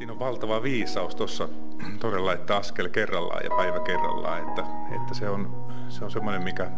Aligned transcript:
Siinä 0.00 0.12
on 0.12 0.18
valtava 0.18 0.62
viisaus 0.62 1.14
tuossa 1.14 1.48
todella, 2.00 2.32
että 2.32 2.56
askel 2.56 2.88
kerrallaan 2.88 3.44
ja 3.44 3.50
päivä 3.56 3.80
kerrallaan, 3.80 4.48
että, 4.48 4.64
että 4.96 5.14
se 5.14 5.28
on, 5.28 5.66
se 5.88 6.04
on 6.04 6.10
semmoinen, 6.10 6.42
mikä, 6.42 6.70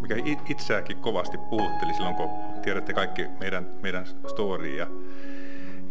mikä 0.00 0.14
itseäkin 0.48 0.96
kovasti 0.96 1.38
puhutteli 1.38 1.94
silloin, 1.94 2.14
kun 2.14 2.30
tiedätte 2.62 2.92
kaikki 2.92 3.26
meidän, 3.40 3.66
meidän 3.82 4.06
story 4.06 4.76
ja, 4.76 4.86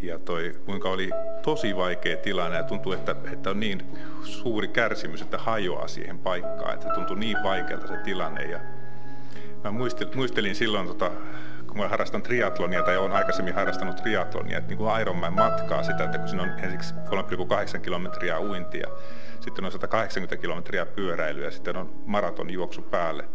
ja 0.01 0.19
toi, 0.19 0.55
kuinka 0.65 0.89
oli 0.89 1.09
tosi 1.43 1.75
vaikea 1.75 2.17
tilanne 2.17 2.57
ja 2.57 2.63
tuntuu, 2.63 2.91
että, 2.91 3.15
että 3.31 3.49
on 3.49 3.59
niin 3.59 3.83
suuri 4.23 4.67
kärsimys, 4.67 5.21
että 5.21 5.37
hajoaa 5.37 5.87
siihen 5.87 6.19
paikkaan, 6.19 6.73
että 6.73 6.89
tuntuu 6.89 7.15
niin 7.15 7.37
vaikealta 7.43 7.87
se 7.87 7.97
tilanne. 7.97 8.43
Ja 8.43 8.59
mä 9.63 9.71
muistelin, 9.71 10.17
muistelin 10.17 10.55
silloin 10.55 10.87
tota, 10.87 11.11
kun 11.75 11.83
mä 11.83 11.89
harrastan 11.89 12.23
triatlonia 12.23 12.83
tai 12.83 12.97
olen 12.97 13.11
aikaisemmin 13.11 13.53
harrastanut 13.53 13.95
triatlonia, 13.95 14.57
että 14.57 14.67
niin 14.67 14.77
kuin 14.77 15.01
Ironman 15.01 15.33
matkaa 15.33 15.83
sitä, 15.83 16.03
että 16.03 16.17
kun 16.17 16.27
siinä 16.27 16.43
on 16.43 16.51
ensiksi 16.63 16.93
3,8 17.73 17.79
kilometriä 17.79 18.39
uintia, 18.39 18.87
sitten 19.39 19.65
on 19.65 19.71
180 19.71 20.37
kilometriä 20.37 20.85
pyöräilyä 20.85 21.51
sitten 21.51 21.77
on 21.77 22.03
maraton 22.05 22.49
juoksu 22.49 22.81
päälle. 22.81 23.25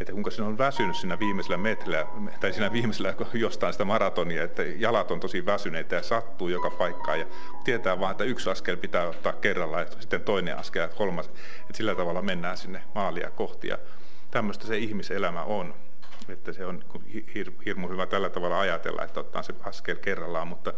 Että 0.00 0.12
kuinka 0.12 0.30
siinä 0.30 0.46
on 0.46 0.58
väsynyt 0.58 0.96
siinä 0.96 1.18
viimeisellä 1.18 1.56
metrillä, 1.56 2.06
tai 2.40 2.52
siinä 2.52 2.72
viimeisellä 2.72 3.14
jostain 3.32 3.72
sitä 3.72 3.84
maratonia, 3.84 4.42
että 4.42 4.62
jalat 4.62 5.10
on 5.10 5.20
tosi 5.20 5.46
väsyneitä 5.46 5.96
ja 5.96 6.02
sattuu 6.02 6.48
joka 6.48 6.70
paikkaan 6.70 7.20
ja 7.20 7.26
tietää 7.64 8.00
vaan, 8.00 8.10
että 8.10 8.24
yksi 8.24 8.50
askel 8.50 8.76
pitää 8.76 9.08
ottaa 9.08 9.32
kerralla 9.32 9.80
ja 9.80 9.86
sitten 10.00 10.20
toinen 10.20 10.58
askel 10.58 10.82
ja 10.82 10.88
kolmas, 10.88 11.26
että 11.60 11.76
sillä 11.76 11.94
tavalla 11.94 12.22
mennään 12.22 12.56
sinne 12.56 12.82
maalia 12.94 13.30
kohti 13.30 13.68
ja 13.68 13.78
tämmöistä 14.30 14.66
se 14.66 14.78
ihmiselämä 14.78 15.42
on 15.42 15.74
että 16.32 16.52
se 16.52 16.66
on 16.66 16.84
hir, 17.34 17.52
hirmu 17.64 17.88
hyvä 17.88 18.06
tällä 18.06 18.30
tavalla 18.30 18.60
ajatella, 18.60 19.04
että 19.04 19.20
ottaa 19.20 19.42
se 19.42 19.54
askel 19.64 19.96
kerrallaan, 19.96 20.48
mutta 20.48 20.72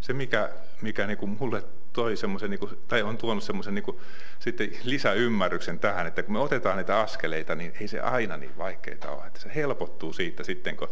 se 0.00 0.12
mikä, 0.12 0.50
mikä 0.82 1.06
niin 1.06 1.18
kuin 1.18 1.36
mulle 1.40 1.62
toi 1.92 2.16
semmoisen, 2.16 2.50
niin 2.50 2.60
kuin, 2.60 2.78
tai 2.88 3.02
on 3.02 3.18
tuonut 3.18 3.44
semmoisen 3.44 3.74
niin 3.74 3.82
kuin, 3.82 3.98
sitten 4.38 4.70
lisäymmärryksen 4.84 5.78
tähän, 5.78 6.06
että 6.06 6.22
kun 6.22 6.32
me 6.32 6.38
otetaan 6.38 6.76
niitä 6.76 7.00
askeleita, 7.00 7.54
niin 7.54 7.72
ei 7.80 7.88
se 7.88 8.00
aina 8.00 8.36
niin 8.36 8.58
vaikeaa 8.58 9.10
ole, 9.10 9.26
että 9.26 9.40
se 9.40 9.54
helpottuu 9.54 10.12
siitä 10.12 10.44
sitten, 10.44 10.76
kun 10.76 10.88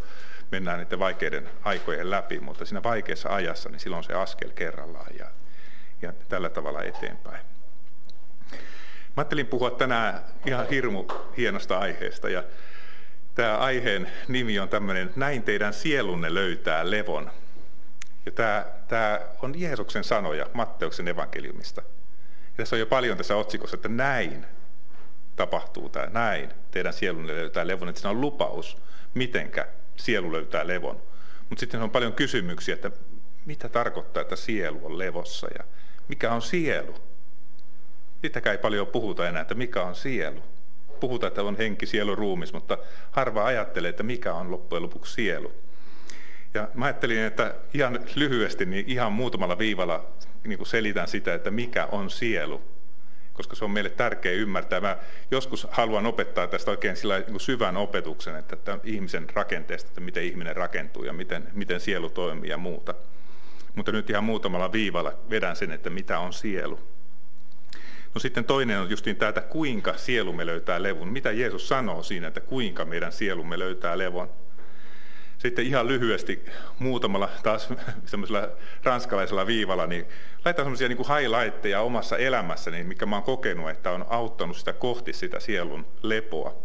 mennään 0.52 0.78
niiden 0.78 0.98
vaikeiden 0.98 1.48
aikojen 1.64 2.10
läpi, 2.10 2.40
mutta 2.40 2.64
siinä 2.64 2.82
vaikeassa 2.82 3.34
ajassa, 3.34 3.68
niin 3.68 3.80
silloin 3.80 4.04
se 4.04 4.12
askel 4.12 4.50
kerrallaan 4.50 5.12
ja, 5.18 5.26
ja 6.02 6.12
tällä 6.28 6.48
tavalla 6.48 6.82
eteenpäin. 6.82 7.44
Mä 9.16 9.20
ajattelin 9.20 9.46
puhua 9.46 9.70
tänään 9.70 10.20
ihan 10.46 10.68
hirmu 10.68 11.04
hienosta 11.36 11.78
aiheesta 11.78 12.28
ja 12.28 12.44
Tämä 13.40 13.56
aiheen 13.56 14.10
nimi 14.28 14.58
on 14.58 14.68
tämmöinen, 14.68 15.12
näin 15.16 15.42
teidän 15.42 15.72
sielunne 15.72 16.34
löytää 16.34 16.90
levon. 16.90 17.30
Ja 18.26 18.32
tämä, 18.32 18.66
tämä 18.88 19.20
on 19.42 19.60
Jeesuksen 19.60 20.04
sanoja 20.04 20.46
Matteuksen 20.54 21.08
evankeliumista. 21.08 21.80
Ja 21.80 22.56
tässä 22.56 22.76
on 22.76 22.80
jo 22.80 22.86
paljon 22.86 23.16
tässä 23.16 23.36
otsikossa, 23.36 23.74
että 23.74 23.88
näin 23.88 24.46
tapahtuu 25.36 25.88
tämä, 25.88 26.06
näin 26.06 26.50
teidän 26.70 26.92
sielunne 26.92 27.32
löytää 27.32 27.66
levon. 27.66 27.88
Että 27.88 28.00
siinä 28.00 28.10
on 28.10 28.20
lupaus, 28.20 28.76
mitenkä 29.14 29.68
sielu 29.96 30.32
löytää 30.32 30.66
levon. 30.66 31.02
Mutta 31.48 31.60
sitten 31.60 31.82
on 31.82 31.90
paljon 31.90 32.12
kysymyksiä, 32.12 32.74
että 32.74 32.90
mitä 33.46 33.68
tarkoittaa, 33.68 34.20
että 34.20 34.36
sielu 34.36 34.86
on 34.86 34.98
levossa 34.98 35.48
ja 35.58 35.64
mikä 36.08 36.32
on 36.32 36.42
sielu? 36.42 36.94
Sitäkään 38.22 38.56
ei 38.56 38.62
paljon 38.62 38.86
puhuta 38.86 39.28
enää, 39.28 39.42
että 39.42 39.54
mikä 39.54 39.82
on 39.82 39.94
sielu 39.94 40.42
puhutaan, 41.00 41.28
että 41.28 41.42
on 41.42 41.56
henki, 41.56 41.86
sielu, 41.86 42.14
ruumis, 42.14 42.52
mutta 42.52 42.78
harva 43.10 43.44
ajattelee, 43.44 43.90
että 43.90 44.02
mikä 44.02 44.34
on 44.34 44.50
loppujen 44.50 44.82
lopuksi 44.82 45.14
sielu. 45.14 45.52
Ja 46.54 46.68
mä 46.74 46.84
ajattelin, 46.84 47.18
että 47.18 47.54
ihan 47.74 48.00
lyhyesti, 48.14 48.66
niin 48.66 48.84
ihan 48.88 49.12
muutamalla 49.12 49.58
viivalla 49.58 50.04
niin 50.44 50.66
selitän 50.66 51.08
sitä, 51.08 51.34
että 51.34 51.50
mikä 51.50 51.86
on 51.86 52.10
sielu, 52.10 52.62
koska 53.32 53.56
se 53.56 53.64
on 53.64 53.70
meille 53.70 53.90
tärkeä 53.90 54.32
ymmärtää. 54.32 54.80
Mä 54.80 54.96
joskus 55.30 55.66
haluan 55.70 56.06
opettaa 56.06 56.46
tästä 56.46 56.70
oikein 56.70 56.96
sillä 56.96 57.18
niin 57.18 57.40
syvän 57.40 57.76
opetuksen, 57.76 58.36
että, 58.36 58.56
että 58.56 58.78
ihmisen 58.84 59.26
rakenteesta, 59.34 59.88
että 59.88 60.00
miten 60.00 60.24
ihminen 60.24 60.56
rakentuu 60.56 61.04
ja 61.04 61.12
miten, 61.12 61.48
miten 61.52 61.80
sielu 61.80 62.10
toimii 62.10 62.50
ja 62.50 62.58
muuta. 62.58 62.94
Mutta 63.74 63.92
nyt 63.92 64.10
ihan 64.10 64.24
muutamalla 64.24 64.72
viivalla 64.72 65.12
vedän 65.30 65.56
sen, 65.56 65.70
että 65.70 65.90
mitä 65.90 66.18
on 66.18 66.32
sielu. 66.32 66.78
No 68.14 68.20
sitten 68.20 68.44
toinen 68.44 68.80
on 68.80 68.90
justiin 68.90 69.16
tämä, 69.16 69.28
että 69.28 69.40
kuinka 69.40 69.96
sielumme 69.96 70.46
löytää 70.46 70.82
levon. 70.82 71.08
Mitä 71.08 71.32
Jeesus 71.32 71.68
sanoo 71.68 72.02
siinä, 72.02 72.28
että 72.28 72.40
kuinka 72.40 72.84
meidän 72.84 73.12
sielumme 73.12 73.58
löytää 73.58 73.98
levon. 73.98 74.30
Sitten 75.38 75.66
ihan 75.66 75.88
lyhyesti 75.88 76.44
muutamalla 76.78 77.28
taas 77.42 77.68
semmoisella 78.06 78.48
ranskalaisella 78.82 79.46
viivalla, 79.46 79.86
niin 79.86 80.06
laitan 80.44 80.64
semmoisia 80.64 80.88
niin 80.88 80.98
highlightteja 80.98 81.80
omassa 81.80 82.16
elämässäni, 82.16 82.84
mikä 82.84 83.06
mä 83.06 83.16
oon 83.16 83.22
kokenut, 83.22 83.70
että 83.70 83.90
on 83.90 84.06
auttanut 84.08 84.56
sitä 84.56 84.72
kohti 84.72 85.12
sitä 85.12 85.40
sielun 85.40 85.86
lepoa. 86.02 86.56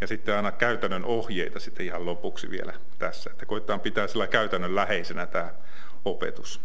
Ja 0.00 0.06
sitten 0.06 0.36
aina 0.36 0.52
käytännön 0.52 1.04
ohjeita 1.04 1.60
sitten 1.60 1.86
ihan 1.86 2.06
lopuksi 2.06 2.50
vielä 2.50 2.74
tässä, 2.98 3.30
että 3.30 3.46
koittaa 3.46 3.78
pitää 3.78 4.06
sillä 4.06 4.26
käytännön 4.26 4.74
läheisenä 4.74 5.26
tämä 5.26 5.50
opetus. 6.04 6.60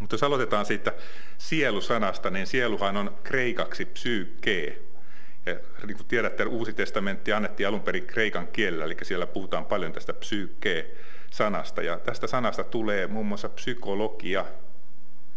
Mutta 0.00 0.14
jos 0.14 0.22
aloitetaan 0.22 0.66
siitä 0.66 0.92
sielusanasta, 1.38 2.30
niin 2.30 2.46
sieluhan 2.46 2.96
on 2.96 3.18
kreikaksi 3.24 3.84
psyykkee. 3.84 4.82
Ja 5.46 5.54
niin 5.86 5.96
kuin 5.96 6.06
tiedätte, 6.06 6.44
Uusi 6.44 6.72
testamentti 6.72 7.32
annettiin 7.32 7.68
alun 7.68 7.82
perin 7.82 8.06
kreikan 8.06 8.48
kielellä, 8.48 8.84
eli 8.84 8.96
siellä 9.02 9.26
puhutaan 9.26 9.64
paljon 9.66 9.92
tästä 9.92 10.12
psyykkee 10.12 10.96
sanasta. 11.30 11.82
Ja 11.82 11.98
tästä 11.98 12.26
sanasta 12.26 12.64
tulee 12.64 13.06
muun 13.06 13.26
muassa 13.26 13.48
psykologia, 13.48 14.44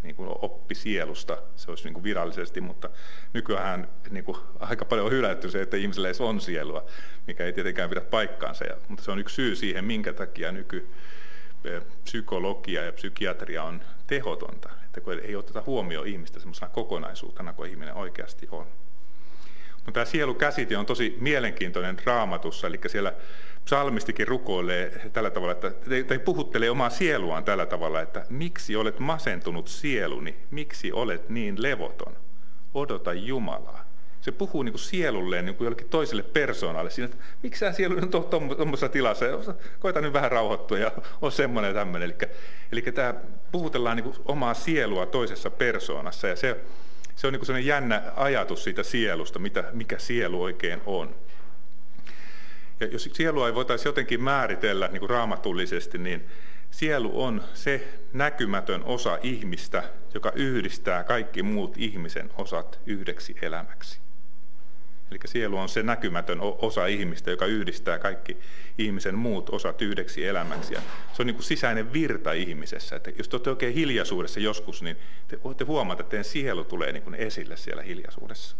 niin 0.02 0.16
kuin 0.16 0.28
oppi 0.42 0.74
sielusta, 0.74 1.38
se 1.56 1.70
olisi 1.70 1.84
niin 1.84 1.94
kuin 1.94 2.04
virallisesti, 2.04 2.60
mutta 2.60 2.90
nykyään 3.32 3.88
niin 4.10 4.24
kuin 4.24 4.38
aika 4.60 4.84
paljon 4.84 5.06
on 5.06 5.12
hylätty 5.12 5.50
se, 5.50 5.62
että 5.62 5.76
ihmisellä 5.76 6.08
edes 6.08 6.20
on 6.20 6.40
sielua, 6.40 6.86
mikä 7.26 7.44
ei 7.44 7.52
tietenkään 7.52 7.90
pidä 7.90 8.00
paikkaansa. 8.00 8.64
Ja, 8.64 8.76
mutta 8.88 9.04
se 9.04 9.10
on 9.10 9.18
yksi 9.18 9.34
syy 9.34 9.56
siihen, 9.56 9.84
minkä 9.84 10.12
takia 10.12 10.52
nyky, 10.52 10.88
psykologia 12.04 12.84
ja 12.84 12.92
psykiatria 12.92 13.62
on 13.62 13.80
tehotonta, 14.06 14.70
että 14.84 15.00
kun 15.00 15.12
ei 15.12 15.36
oteta 15.36 15.62
huomioon 15.66 16.06
ihmistä 16.06 16.40
semmoisena 16.40 16.68
kokonaisuutena 16.68 17.52
kuin 17.52 17.70
ihminen 17.70 17.94
oikeasti 17.94 18.48
on. 18.50 18.66
Mutta 19.74 19.92
tämä 19.92 20.04
sielukäsite 20.04 20.76
on 20.76 20.86
tosi 20.86 21.16
mielenkiintoinen 21.20 21.96
raamatussa, 22.04 22.66
eli 22.66 22.80
siellä 22.86 23.12
psalmistikin 23.64 24.28
rukoilee 24.28 25.10
tällä 25.12 25.30
tavalla, 25.30 25.52
että 25.52 25.70
te 26.08 26.18
puhuttelee 26.18 26.70
omaa 26.70 26.90
sieluaan 26.90 27.44
tällä 27.44 27.66
tavalla, 27.66 28.00
että 28.00 28.26
miksi 28.28 28.76
olet 28.76 28.98
masentunut 28.98 29.68
sieluni, 29.68 30.36
miksi 30.50 30.92
olet 30.92 31.28
niin 31.28 31.62
levoton, 31.62 32.16
odota 32.74 33.12
Jumalaa 33.12 33.89
se 34.20 34.32
puhuu 34.32 34.62
niin 34.62 34.72
kuin 34.72 34.80
sielulleen 34.80 35.44
niin 35.44 35.56
kuin 35.56 35.66
jollekin 35.66 35.88
toiselle 35.88 36.22
persoonalle 36.22 36.90
siinä, 36.90 37.04
että 37.04 37.24
miksi 37.42 37.58
sä 37.58 37.72
sielu 37.72 37.94
on 37.96 38.10
tuommoisessa 38.10 38.88
tilassa, 38.88 39.24
koita 39.78 40.00
nyt 40.00 40.12
vähän 40.12 40.32
rauhoittua 40.32 40.78
ja 40.78 40.92
on 41.22 41.32
semmoinen 41.32 41.68
ja 41.68 41.74
tämmöinen. 41.74 42.10
Eli, 42.10 42.30
eli 42.72 42.82
tämä 42.82 43.14
puhutellaan 43.52 43.96
niin 43.96 44.04
kuin 44.04 44.16
omaa 44.24 44.54
sielua 44.54 45.06
toisessa 45.06 45.50
persoonassa, 45.50 46.28
ja 46.28 46.36
se, 46.36 46.56
se 47.16 47.26
on 47.26 47.32
niin 47.32 47.40
kuin 47.40 47.46
sellainen 47.46 47.68
jännä 47.68 48.02
ajatus 48.16 48.64
siitä 48.64 48.82
sielusta, 48.82 49.38
mitä, 49.38 49.64
mikä 49.72 49.98
sielu 49.98 50.42
oikein 50.42 50.80
on. 50.86 51.14
Ja 52.80 52.86
jos 52.86 53.10
sielua 53.12 53.46
ei 53.46 53.54
voitaisiin 53.54 53.88
jotenkin 53.88 54.22
määritellä 54.22 54.88
niin 54.88 55.00
kuin 55.00 55.10
raamatullisesti, 55.10 55.98
niin 55.98 56.26
sielu 56.70 57.22
on 57.22 57.42
se 57.54 57.88
näkymätön 58.12 58.84
osa 58.84 59.18
ihmistä, 59.22 59.82
joka 60.14 60.32
yhdistää 60.34 61.04
kaikki 61.04 61.42
muut 61.42 61.74
ihmisen 61.76 62.30
osat 62.38 62.80
yhdeksi 62.86 63.36
elämäksi. 63.42 64.00
Eli 65.10 65.18
sielu 65.24 65.58
on 65.58 65.68
se 65.68 65.82
näkymätön 65.82 66.38
osa 66.40 66.86
ihmistä, 66.86 67.30
joka 67.30 67.46
yhdistää 67.46 67.98
kaikki 67.98 68.36
ihmisen 68.78 69.14
muut 69.14 69.50
osat 69.50 69.82
yhdeksi 69.82 70.26
elämäksi. 70.26 70.74
Ja 70.74 70.80
se 71.12 71.22
on 71.22 71.26
niin 71.26 71.34
kuin 71.34 71.44
sisäinen 71.44 71.92
virta 71.92 72.32
ihmisessä. 72.32 72.96
Että 72.96 73.10
jos 73.18 73.28
te 73.28 73.36
olette 73.36 73.50
oikein 73.50 73.74
hiljaisuudessa 73.74 74.40
joskus, 74.40 74.82
niin 74.82 74.96
te 75.28 75.38
voitte 75.44 75.64
huomata, 75.64 76.02
että 76.02 76.10
teidän 76.10 76.24
sielu 76.24 76.64
tulee 76.64 76.92
niin 76.92 77.02
kuin 77.02 77.14
esille 77.14 77.56
siellä 77.56 77.82
hiljaisuudessa. 77.82 78.56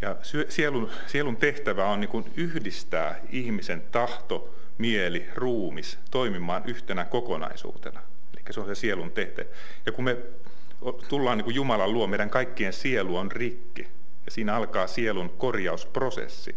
Ja 0.00 0.16
sielun, 0.48 0.90
sielun 1.06 1.36
tehtävä 1.36 1.86
on 1.86 2.00
niin 2.00 2.08
kuin 2.08 2.32
yhdistää 2.36 3.20
ihmisen 3.30 3.82
tahto, 3.92 4.54
mieli, 4.78 5.26
ruumis 5.34 5.98
toimimaan 6.10 6.62
yhtenä 6.66 7.04
kokonaisuutena. 7.04 8.00
Eli 8.34 8.42
se 8.50 8.60
on 8.60 8.66
se 8.66 8.74
sielun 8.74 9.10
tehtävä. 9.10 9.48
Ja 9.86 9.92
kun 9.92 10.04
me 10.04 10.16
tullaan 11.08 11.38
niin 11.38 11.44
kuin 11.44 11.54
Jumalan 11.54 11.92
luo, 11.92 12.06
meidän 12.06 12.30
kaikkien 12.30 12.72
sielu 12.72 13.16
on 13.16 13.32
rikki. 13.32 13.93
Ja 14.26 14.30
siinä 14.30 14.56
alkaa 14.56 14.86
sielun 14.86 15.30
korjausprosessi. 15.30 16.56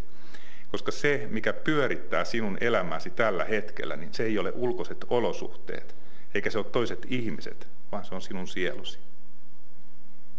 Koska 0.70 0.92
se, 0.92 1.26
mikä 1.30 1.52
pyörittää 1.52 2.24
sinun 2.24 2.58
elämäsi 2.60 3.10
tällä 3.10 3.44
hetkellä, 3.44 3.96
niin 3.96 4.14
se 4.14 4.24
ei 4.24 4.38
ole 4.38 4.52
ulkoiset 4.54 5.04
olosuhteet, 5.08 5.94
eikä 6.34 6.50
se 6.50 6.58
ole 6.58 6.66
toiset 6.66 7.06
ihmiset, 7.08 7.68
vaan 7.92 8.04
se 8.04 8.14
on 8.14 8.22
sinun 8.22 8.48
sielusi. 8.48 8.98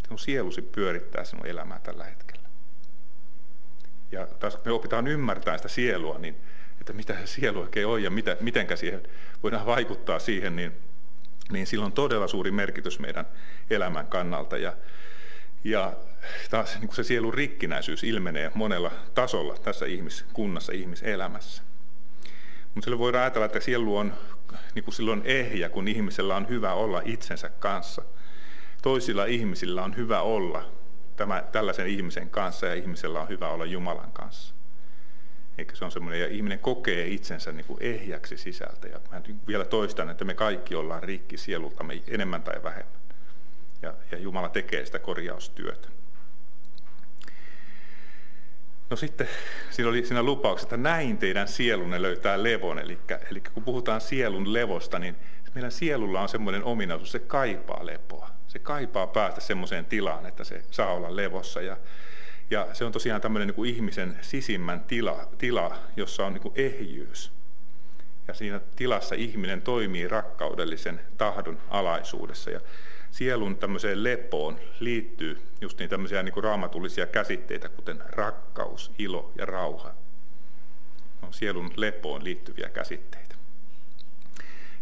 Sinun 0.04 0.20
sielusi 0.20 0.62
pyörittää 0.62 1.26
sinun 1.26 1.46
elämää 1.46 1.80
tällä 1.80 2.04
hetkellä. 2.04 2.50
Ja 4.12 4.28
taas 4.28 4.56
kun 4.56 4.66
me 4.66 4.72
opitaan 4.72 5.08
ymmärtää 5.08 5.58
sitä 5.58 5.70
sielua, 5.70 6.18
niin 6.18 6.36
että 6.80 6.94
mitä 6.94 7.14
se 7.14 7.28
sielu 7.28 7.60
oikein 7.60 7.88
on 7.88 8.04
ja 8.04 8.10
mitä, 8.10 8.38
mitenkä 8.40 8.76
siihen 8.76 9.04
voidaan 9.44 9.66
vaikuttaa 9.66 10.20
siihen, 10.20 10.56
niin 10.56 10.74
niin 11.52 11.68
sillä 11.68 11.86
on 11.86 11.92
todella 11.92 12.28
suuri 12.28 12.52
merkitys 12.52 13.00
meidän 13.00 13.26
elämän 13.70 14.08
kannalta. 14.08 14.58
Ja, 14.58 14.74
ja 15.64 15.94
taas 16.50 16.80
niin 16.80 16.96
se 16.96 17.04
sielun 17.04 17.34
rikkinäisyys 17.34 18.04
ilmenee 18.04 18.52
monella 18.54 18.92
tasolla 19.14 19.58
tässä 19.58 19.86
ihmiskunnassa, 19.86 20.72
ihmiselämässä. 20.72 21.64
Mutta 22.76 22.86
silloin 22.86 23.00
voidaan 23.00 23.22
ajatella, 23.22 23.46
että 23.46 23.60
sielu 23.60 23.98
on 23.98 24.14
niin 24.76 24.84
kuin 24.84 24.96
silloin 24.96 25.22
ehjä, 25.26 25.70
kun 25.70 25.88
ihmisellä 25.88 26.36
on 26.36 26.50
hyvä 26.50 26.74
olla 26.74 27.02
itsensä 27.06 27.50
kanssa. 27.50 28.02
Toisilla 28.82 29.26
ihmisillä 29.26 29.84
on 29.84 29.96
hyvä 29.96 30.22
olla 30.22 30.72
tämä, 31.16 31.44
tällaisen 31.52 31.88
ihmisen 31.88 32.30
kanssa 32.30 32.66
ja 32.66 32.74
ihmisellä 32.74 33.22
on 33.22 33.30
hyvä 33.30 33.50
olla 33.50 33.66
Jumalan 33.66 34.12
kanssa. 34.12 34.56
Eikä 35.58 35.76
se 35.76 35.86
on 35.86 35.92
semmoinen, 35.92 36.22
ja 36.22 36.28
ihminen 36.28 36.60
kokee 36.60 37.08
itsensä 37.08 37.52
niin 37.52 37.66
kuin 37.66 37.78
ehjäksi 37.82 38.38
sisältä. 38.38 38.88
Ja 38.88 39.00
mä 39.12 39.22
vielä 39.48 39.66
toistan, 39.66 40.10
että 40.10 40.26
me 40.26 40.34
kaikki 40.34 40.76
ollaan 40.76 41.04
rikki 41.04 41.38
sielultamme 41.38 42.02
enemmän 42.08 42.44
tai 42.44 42.64
vähemmän. 42.64 43.02
Ja, 43.82 43.94
ja 44.12 44.18
Jumala 44.18 44.50
tekee 44.50 44.86
sitä 44.86 45.00
korjaustyötä. 45.00 45.88
No 48.90 48.98
sitten 48.98 49.28
siinä 49.70 49.90
oli 49.90 50.06
siinä 50.06 50.24
lupauksessa, 50.24 50.66
että 50.66 50.78
näin 50.78 51.18
teidän 51.18 51.48
sielunne 51.48 52.02
löytää 52.02 52.44
levon. 52.44 52.80
Eli, 52.80 53.00
eli 53.32 53.42
kun 53.54 53.64
puhutaan 53.64 54.02
sielun 54.02 54.54
levosta, 54.54 55.00
niin 55.00 55.16
meidän 55.54 55.72
sielulla 55.72 56.22
on 56.22 56.30
semmoinen 56.30 56.64
ominaisuus, 56.64 57.12
se 57.12 57.20
kaipaa 57.20 57.86
lepoa. 57.86 58.30
Se 58.48 58.60
kaipaa 58.60 59.08
päästä 59.08 59.42
semmoiseen 59.42 59.86
tilaan, 59.86 60.26
että 60.26 60.44
se 60.44 60.64
saa 60.72 60.94
olla 60.94 61.16
levossa. 61.16 61.62
Ja, 61.62 61.78
ja 62.50 62.68
se 62.74 62.86
on 62.86 62.92
tosiaan 62.92 63.22
tämmöinen 63.22 63.48
niin 63.48 63.56
kuin 63.56 63.70
ihmisen 63.76 64.18
sisimmän 64.22 64.80
tila, 64.80 65.28
tila 65.38 65.76
jossa 65.96 66.26
on 66.26 66.34
niin 66.34 66.42
kuin 66.42 66.54
ehjyys. 66.56 67.32
Ja 68.28 68.34
siinä 68.34 68.62
tilassa 68.76 69.16
ihminen 69.16 69.62
toimii 69.62 70.08
rakkaudellisen 70.08 71.02
tahdon 71.18 71.60
alaisuudessa. 71.70 72.52
Ja 72.52 72.60
sielun 73.12 73.58
tämmöiseen 73.58 74.04
lepoon 74.04 74.60
liittyy 74.80 75.38
just 75.62 75.80
niin 75.80 75.90
tämmöisiä 75.90 76.24
niin 76.24 76.34
kuin 76.34 76.44
raamatullisia 76.44 77.06
käsitteitä, 77.06 77.70
kuten 77.70 78.04
rakkaus, 78.06 78.92
ilo 78.98 79.32
ja 79.38 79.46
rauha. 79.46 79.94
On 81.22 81.34
sielun 81.34 81.72
lepoon 81.76 82.24
liittyviä 82.24 82.70
käsitteitä. 82.70 83.36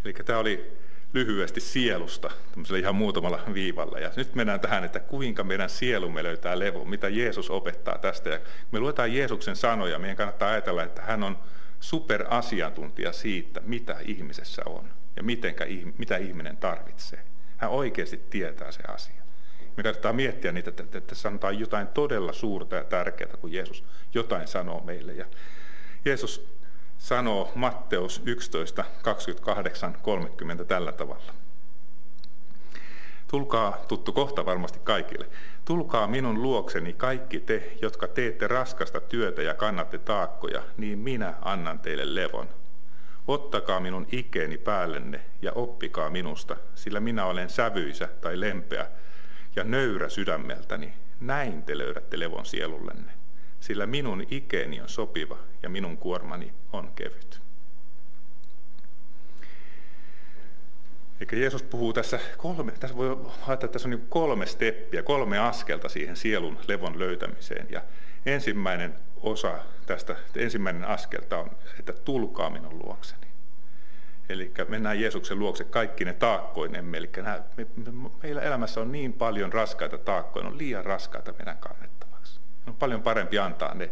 Eli 0.05 0.13
tämä 0.13 0.39
oli 0.39 0.77
lyhyesti 1.13 1.59
sielusta, 1.59 2.31
tämmöisellä 2.51 2.79
ihan 2.79 2.95
muutamalla 2.95 3.43
viivalla. 3.53 3.99
Ja 3.99 4.11
nyt 4.15 4.35
mennään 4.35 4.59
tähän, 4.59 4.83
että 4.83 4.99
kuinka 4.99 5.43
meidän 5.43 5.69
sielumme 5.69 6.23
löytää 6.23 6.59
levo, 6.59 6.85
mitä 6.85 7.09
Jeesus 7.09 7.49
opettaa 7.49 7.97
tästä. 7.97 8.29
Ja 8.29 8.39
me 8.71 8.79
luetaan 8.79 9.13
Jeesuksen 9.13 9.55
sanoja, 9.55 9.99
meidän 9.99 10.17
kannattaa 10.17 10.49
ajatella, 10.49 10.83
että 10.83 11.01
hän 11.01 11.23
on 11.23 11.37
superasiantuntija 11.79 13.11
siitä, 13.11 13.61
mitä 13.65 13.97
ihmisessä 14.05 14.61
on 14.65 14.89
ja 15.15 15.23
mitenkä, 15.23 15.65
mitä 15.97 16.17
ihminen 16.17 16.57
tarvitsee. 16.57 17.23
Hän 17.57 17.71
oikeasti 17.71 18.17
tietää 18.29 18.71
se 18.71 18.83
asia. 18.87 19.23
Me 19.77 19.83
kannattaa 19.83 20.13
miettiä 20.13 20.51
niitä, 20.51 20.69
että, 20.69 20.97
että 20.97 21.15
sanotaan 21.15 21.59
jotain 21.59 21.87
todella 21.87 22.33
suurta 22.33 22.75
ja 22.75 22.83
tärkeää, 22.83 23.37
kun 23.37 23.53
Jeesus 23.53 23.83
jotain 24.13 24.47
sanoo 24.47 24.83
meille. 24.83 25.13
Ja 25.13 25.25
Jeesus 26.05 26.57
sanoo 26.97 27.51
Matteus 27.55 28.21
11, 28.25 28.83
28, 29.01 29.97
30 30.01 30.65
tällä 30.65 30.91
tavalla. 30.91 31.33
Tulkaa, 33.27 33.77
tuttu 33.87 34.13
kohta 34.13 34.45
varmasti 34.45 34.79
kaikille, 34.83 35.29
tulkaa 35.65 36.07
minun 36.07 36.41
luokseni 36.41 36.93
kaikki 36.93 37.39
te, 37.39 37.77
jotka 37.81 38.07
teette 38.07 38.47
raskasta 38.47 39.01
työtä 39.01 39.41
ja 39.41 39.53
kannatte 39.53 39.97
taakkoja, 39.97 40.63
niin 40.77 40.99
minä 40.99 41.33
annan 41.41 41.79
teille 41.79 42.15
levon. 42.15 42.49
Ottakaa 43.27 43.79
minun 43.79 44.07
ikeeni 44.11 44.57
päällenne 44.57 45.21
ja 45.41 45.51
oppikaa 45.51 46.09
minusta, 46.09 46.57
sillä 46.75 46.99
minä 46.99 47.25
olen 47.25 47.49
sävyisä 47.49 48.07
tai 48.21 48.39
lempeä 48.39 48.87
ja 49.55 49.63
nöyrä 49.63 50.09
sydämeltäni. 50.09 50.93
Näin 51.19 51.63
te 51.63 51.77
löydätte 51.77 52.19
levon 52.19 52.45
sielullenne, 52.45 53.11
sillä 53.59 53.85
minun 53.85 54.23
ikeeni 54.31 54.81
on 54.81 54.89
sopiva 54.89 55.37
ja 55.63 55.69
minun 55.69 55.97
kuormani 55.97 56.53
on 56.73 56.91
kevyt. 56.95 57.41
Eikä 61.19 61.35
Jeesus 61.35 61.63
puhuu 61.63 61.93
tässä 61.93 62.19
kolme, 62.37 62.71
tässä 62.71 62.97
voi 62.97 63.07
ajatella, 63.09 63.53
että 63.53 63.67
tässä 63.67 63.87
on 63.87 63.89
niin 63.89 64.07
kolme 64.09 64.45
steppiä, 64.45 65.03
kolme 65.03 65.39
askelta 65.39 65.89
siihen 65.89 66.15
sielun 66.15 66.57
levon 66.67 66.99
löytämiseen. 66.99 67.67
Ja 67.69 67.81
ensimmäinen 68.25 68.95
osa 69.21 69.59
tästä, 69.85 70.15
ensimmäinen 70.35 70.85
askelta 70.85 71.37
on, 71.37 71.51
että 71.79 71.93
tulkaa 71.93 72.49
minun 72.49 72.79
luokseni. 72.85 73.27
Eli 74.29 74.53
mennään 74.67 75.01
Jeesuksen 75.01 75.39
luokse 75.39 75.63
kaikki 75.63 76.05
ne 76.05 76.13
taakkoinemme. 76.13 76.97
Eli 76.97 77.09
nämä, 77.15 77.41
me, 77.57 77.67
me, 77.75 78.09
meillä 78.23 78.41
elämässä 78.41 78.81
on 78.81 78.91
niin 78.91 79.13
paljon 79.13 79.53
raskaita 79.53 79.97
taakkoja, 79.97 80.43
ne 80.43 80.49
on 80.49 80.57
liian 80.57 80.85
raskaita 80.85 81.33
meidän 81.33 81.57
kannettavaksi. 81.57 82.39
On 82.67 82.75
paljon 82.75 83.01
parempi 83.01 83.39
antaa 83.39 83.73
ne 83.73 83.89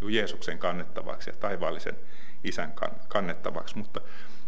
niin 0.00 0.14
Jeesuksen 0.14 0.58
kannettavaksi 0.58 1.30
ja 1.30 1.36
taivaallisen 1.36 1.96
isän 2.44 2.74
kannettavaksi, 3.08 3.78
mutta 3.78 4.00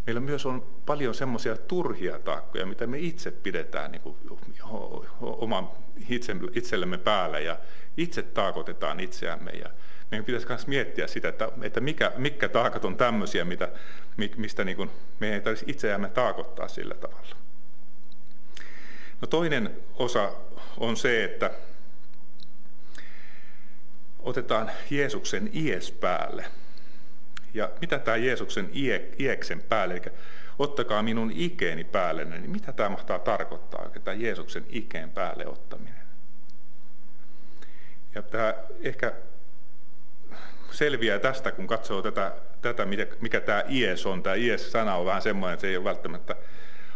meillä 0.05 0.21
myös 0.21 0.45
on 0.45 0.67
paljon 0.85 1.15
semmoisia 1.15 1.57
turhia 1.57 2.19
taakkoja, 2.19 2.65
mitä 2.65 2.87
me 2.87 2.99
itse 2.99 3.31
pidetään 3.31 3.91
niin 3.91 4.01
kuin 4.01 4.17
oman 5.21 5.69
itsellemme 6.53 6.97
päällä 6.97 7.39
ja 7.39 7.57
itse 7.97 8.21
taakotetaan 8.21 8.99
itseämme 8.99 9.51
ja 9.51 9.69
meidän 10.11 10.25
pitäisi 10.25 10.47
myös 10.47 10.67
miettiä 10.67 11.07
sitä, 11.07 11.29
että, 11.29 11.49
että 11.61 11.79
mikä, 11.79 12.11
mitkä 12.17 12.49
taakat 12.49 12.85
on 12.85 12.97
tämmöisiä, 12.97 13.45
mitä, 13.45 13.69
mistä 14.37 14.63
niin 14.63 14.77
kuin, 14.77 14.89
meidän 15.19 15.35
ei 15.35 15.41
tarvitsisi 15.41 15.71
itseämme 15.71 16.09
taakottaa 16.09 16.67
sillä 16.67 16.95
tavalla. 16.95 17.35
No 19.21 19.27
toinen 19.27 19.75
osa 19.95 20.33
on 20.77 20.97
se, 20.97 21.23
että 21.23 21.51
otetaan 24.19 24.71
Jeesuksen 24.89 25.49
ies 25.53 25.91
päälle. 25.91 26.45
Ja 27.53 27.69
mitä 27.81 27.99
tämä 27.99 28.17
Jeesuksen 28.17 28.69
ie, 28.75 29.09
ieksen 29.19 29.61
päälle, 29.61 29.93
eli 29.93 30.03
ottakaa 30.59 31.03
minun 31.03 31.31
ikeeni 31.35 31.83
päälle, 31.83 32.25
niin 32.25 32.49
mitä 32.49 32.73
tämä 32.73 32.89
mahtaa 32.89 33.19
tarkoittaa, 33.19 33.89
tämä 34.03 34.15
Jeesuksen 34.15 34.65
ikeen 34.69 35.09
päälle 35.09 35.47
ottaminen? 35.47 36.01
Ja 38.15 38.21
tämä 38.21 38.53
ehkä 38.81 39.13
selviää 40.71 41.19
tästä, 41.19 41.51
kun 41.51 41.67
katsoo 41.67 42.01
tätä, 42.01 42.33
tätä 42.61 42.87
mikä 43.21 43.39
tämä 43.39 43.63
IES 43.69 44.05
on. 44.05 44.23
Tämä 44.23 44.35
IES-sana 44.35 44.95
on 44.95 45.05
vähän 45.05 45.21
semmoinen, 45.21 45.53
että 45.53 45.61
se 45.61 45.67
ei 45.67 45.77
ole 45.77 45.83
välttämättä 45.83 46.35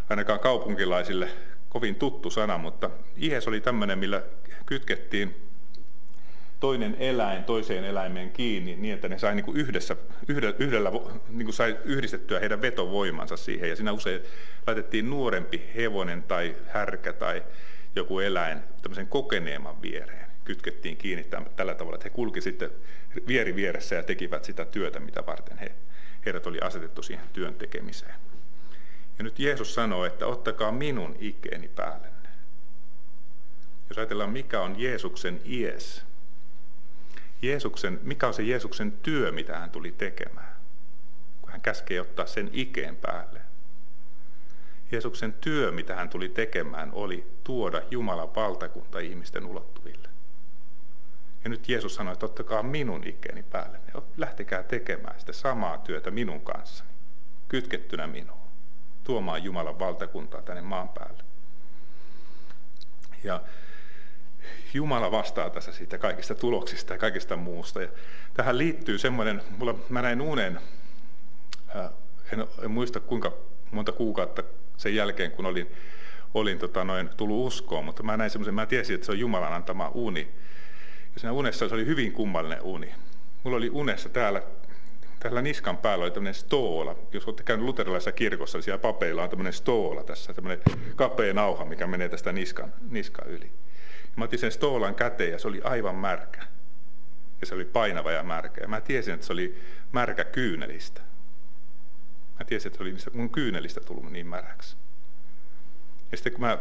ainakaan 0.09 0.39
kaupunkilaisille 0.39 1.27
kovin 1.69 1.95
tuttu 1.95 2.29
sana, 2.29 2.57
mutta 2.57 2.89
IES 3.21 3.47
oli 3.47 3.61
tämmöinen, 3.61 3.99
millä 3.99 4.21
kytkettiin 4.65 5.45
toinen 6.59 6.95
eläin 6.99 7.43
toiseen 7.43 7.83
eläimeen 7.83 8.31
kiinni 8.31 8.75
niin, 8.75 8.93
että 8.93 9.07
ne 9.07 9.19
sai 9.19 9.35
niin 9.35 9.45
kuin 9.45 9.57
yhdessä, 9.57 9.95
yhdellä, 10.27 10.55
yhdellä 10.59 10.91
niin 11.29 11.45
kuin 11.45 11.53
sai 11.53 11.77
yhdistettyä 11.83 12.39
heidän 12.39 12.61
vetovoimansa 12.61 13.37
siihen. 13.37 13.69
Ja 13.69 13.75
siinä 13.75 13.91
usein 13.91 14.21
laitettiin 14.67 15.09
nuorempi 15.09 15.61
hevonen 15.75 16.23
tai 16.23 16.55
härkä 16.67 17.13
tai 17.13 17.43
joku 17.95 18.19
eläin 18.19 18.59
tämmöisen 18.81 19.07
kokeneemman 19.07 19.81
viereen. 19.81 20.24
Kytkettiin 20.45 20.97
kiinni 20.97 21.25
tällä 21.55 21.75
tavalla, 21.75 21.95
että 21.95 22.05
he 22.05 22.09
kulki 22.09 22.41
sitten 22.41 22.71
vieri 23.27 23.55
vieressä 23.55 23.95
ja 23.95 24.03
tekivät 24.03 24.43
sitä 24.43 24.65
työtä, 24.65 24.99
mitä 24.99 25.25
varten 25.25 25.57
he, 25.57 25.71
heidät 26.25 26.47
oli 26.47 26.59
asetettu 26.59 27.03
siihen 27.03 27.29
työn 27.33 27.55
tekemiseen. 27.55 28.15
Ja 29.17 29.23
nyt 29.23 29.39
Jeesus 29.39 29.73
sanoo, 29.73 30.05
että 30.05 30.27
ottakaa 30.27 30.71
minun 30.71 31.15
ikeeni 31.19 31.67
päällenne. 31.67 32.29
Jos 33.89 33.97
ajatellaan, 33.97 34.29
mikä 34.29 34.61
on 34.61 34.79
Jeesuksen 34.79 35.41
ies, 35.45 36.05
Jeesuksen, 37.41 37.99
mikä 38.03 38.27
on 38.27 38.33
se 38.33 38.43
Jeesuksen 38.43 38.91
työ, 38.91 39.31
mitä 39.31 39.59
hän 39.59 39.69
tuli 39.69 39.91
tekemään, 39.91 40.55
kun 41.41 41.51
hän 41.51 41.61
käskee 41.61 42.01
ottaa 42.01 42.25
sen 42.25 42.49
ikeen 42.53 42.95
päälle. 42.95 43.41
Jeesuksen 44.91 45.33
työ, 45.33 45.71
mitä 45.71 45.95
hän 45.95 46.09
tuli 46.09 46.29
tekemään, 46.29 46.91
oli 46.93 47.27
tuoda 47.43 47.81
Jumalan 47.91 48.35
valtakunta 48.35 48.99
ihmisten 48.99 49.45
ulottuville. 49.45 50.04
Ja 51.45 51.49
nyt 51.49 51.69
Jeesus 51.69 51.95
sanoi, 51.95 52.13
että 52.13 52.25
ottakaa 52.25 52.63
minun 52.63 53.07
ikkeeni 53.07 53.43
päälle. 53.43 53.79
Lähtekää 54.17 54.63
tekemään 54.63 55.19
sitä 55.19 55.33
samaa 55.33 55.77
työtä 55.77 56.11
minun 56.11 56.41
kanssani, 56.41 56.89
kytkettynä 57.47 58.07
minuun, 58.07 58.39
tuomaan 59.03 59.43
Jumalan 59.43 59.79
valtakuntaa 59.79 60.41
tänne 60.41 60.61
maan 60.61 60.89
päälle. 60.89 61.23
Ja 63.23 63.41
Jumala 64.73 65.11
vastaa 65.11 65.49
tässä 65.49 65.71
siitä 65.71 65.97
kaikista 65.97 66.35
tuloksista 66.35 66.93
ja 66.93 66.99
kaikista 66.99 67.37
muusta. 67.37 67.81
Ja 67.81 67.87
tähän 68.33 68.57
liittyy 68.57 68.97
semmoinen, 68.97 69.41
mulla, 69.57 69.75
mä 69.89 70.01
näin 70.01 70.21
unen, 70.21 70.59
en, 72.33 72.47
en 72.63 72.71
muista 72.71 72.99
kuinka 72.99 73.33
monta 73.71 73.91
kuukautta 73.91 74.43
sen 74.77 74.95
jälkeen, 74.95 75.31
kun 75.31 75.45
olin, 75.45 75.71
olin 76.33 76.59
tota 76.59 76.83
noin, 76.83 77.09
tullut 77.17 77.47
uskoon, 77.47 77.85
mutta 77.85 78.03
mä 78.03 78.17
näin 78.17 78.29
semmoisen, 78.29 78.53
mä 78.53 78.65
tiesin, 78.65 78.95
että 78.95 79.05
se 79.05 79.11
on 79.11 79.19
Jumalan 79.19 79.53
antama 79.53 79.91
uni. 79.93 80.31
Siinä 81.17 81.31
unessa 81.31 81.69
se 81.69 81.75
oli 81.75 81.85
hyvin 81.85 82.11
kummallinen 82.11 82.61
uni. 82.61 82.95
Mulla 83.43 83.57
oli 83.57 83.69
unessa 83.69 84.09
täällä 84.09 84.41
tällä 85.19 85.41
niskan 85.41 85.77
päällä 85.77 86.03
oli 86.03 86.11
tämmöinen 86.11 86.33
stoola. 86.33 86.95
Jos 87.11 87.25
olette 87.25 87.43
käynyt 87.43 87.65
luterilaisessa 87.65 88.11
kirkossa, 88.11 88.57
niin 88.57 88.63
siellä 88.63 88.77
papeilla 88.77 89.23
on 89.23 89.29
tämmöinen 89.29 89.53
stoola 89.53 90.03
tässä, 90.03 90.33
tämmöinen 90.33 90.63
kapea 90.95 91.33
nauha, 91.33 91.65
mikä 91.65 91.87
menee 91.87 92.09
tästä 92.09 92.31
niskan, 92.31 92.73
niskan 92.89 93.27
yli. 93.27 93.51
Mä 94.15 94.23
otin 94.23 94.39
sen 94.39 94.51
stoolan 94.51 94.95
käteen 94.95 95.31
ja 95.31 95.39
se 95.39 95.47
oli 95.47 95.61
aivan 95.63 95.95
märkä. 95.95 96.43
Ja 97.41 97.47
se 97.47 97.55
oli 97.55 97.65
painava 97.65 98.11
ja 98.11 98.23
märkä. 98.23 98.61
Ja 98.61 98.67
mä 98.67 98.81
tiesin, 98.81 99.13
että 99.13 99.25
se 99.25 99.33
oli 99.33 99.61
märkä 99.91 100.23
kyynelistä. 100.23 101.01
Mä 102.39 102.45
tiesin, 102.45 102.69
että 102.69 102.77
se 102.77 102.83
oli 102.83 102.95
mun 103.13 103.29
kyynelistä 103.29 103.81
tullut 103.81 104.11
niin 104.11 104.27
märäksi. 104.27 104.75
Ja 106.11 106.17
sitten 106.17 106.33
kun 106.33 106.41
mä 106.41 106.57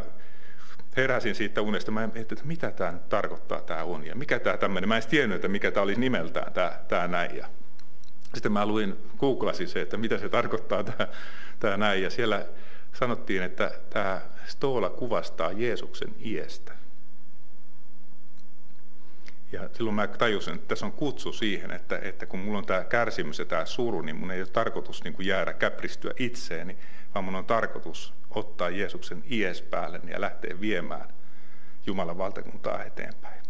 heräsin 0.96 1.34
siitä 1.34 1.62
unesta, 1.62 1.90
mä 1.90 2.08
että 2.14 2.36
mitä 2.44 2.70
tämä 2.70 2.92
nyt 2.92 3.08
tarkoittaa 3.08 3.60
tämä 3.60 3.84
uni 3.84 4.08
ja 4.08 4.14
mikä 4.14 4.38
tämä 4.38 4.56
tämmöinen. 4.56 4.88
Mä 4.88 4.96
en 4.96 5.02
tiennyt, 5.10 5.36
että 5.36 5.48
mikä 5.48 5.70
tämä 5.70 5.84
olisi 5.84 6.00
nimeltään 6.00 6.52
tämä, 6.52 6.72
tämä 6.88 7.08
näin. 7.08 7.36
Ja 7.36 7.48
sitten 8.34 8.52
mä 8.52 8.66
luin, 8.66 8.96
googlasin 9.18 9.68
se, 9.68 9.80
että 9.80 9.96
mitä 9.96 10.18
se 10.18 10.28
tarkoittaa 10.28 10.84
tämä, 10.84 11.08
tämä 11.60 11.76
näin. 11.76 12.02
Ja 12.02 12.10
siellä 12.10 12.46
sanottiin, 12.92 13.42
että 13.42 13.70
tämä 13.90 14.20
stoola 14.46 14.90
kuvastaa 14.90 15.52
Jeesuksen 15.52 16.14
iestä. 16.24 16.72
Ja 19.52 19.68
silloin 19.72 19.94
mä 19.94 20.06
tajusin, 20.06 20.54
että 20.54 20.68
tässä 20.68 20.86
on 20.86 20.92
kutsu 20.92 21.32
siihen, 21.32 21.70
että, 21.70 21.98
että 22.02 22.26
kun 22.26 22.40
mulla 22.40 22.58
on 22.58 22.66
tämä 22.66 22.84
kärsimys 22.84 23.38
ja 23.38 23.44
tämä 23.44 23.64
suru, 23.64 24.02
niin 24.02 24.16
mun 24.16 24.30
ei 24.30 24.40
ole 24.40 24.48
tarkoitus 24.48 25.04
niin 25.04 25.14
kuin 25.14 25.26
jäädä 25.26 25.52
käpristyä 25.52 26.12
itseeni, 26.18 26.76
vaan 27.14 27.24
mun 27.24 27.34
on 27.34 27.44
tarkoitus 27.44 28.14
ottaa 28.30 28.70
Jeesuksen 28.70 29.24
ies 29.30 29.62
päälle 29.62 30.00
ja 30.08 30.20
lähteä 30.20 30.60
viemään 30.60 31.08
Jumalan 31.86 32.18
valtakuntaa 32.18 32.84
eteenpäin. 32.84 33.44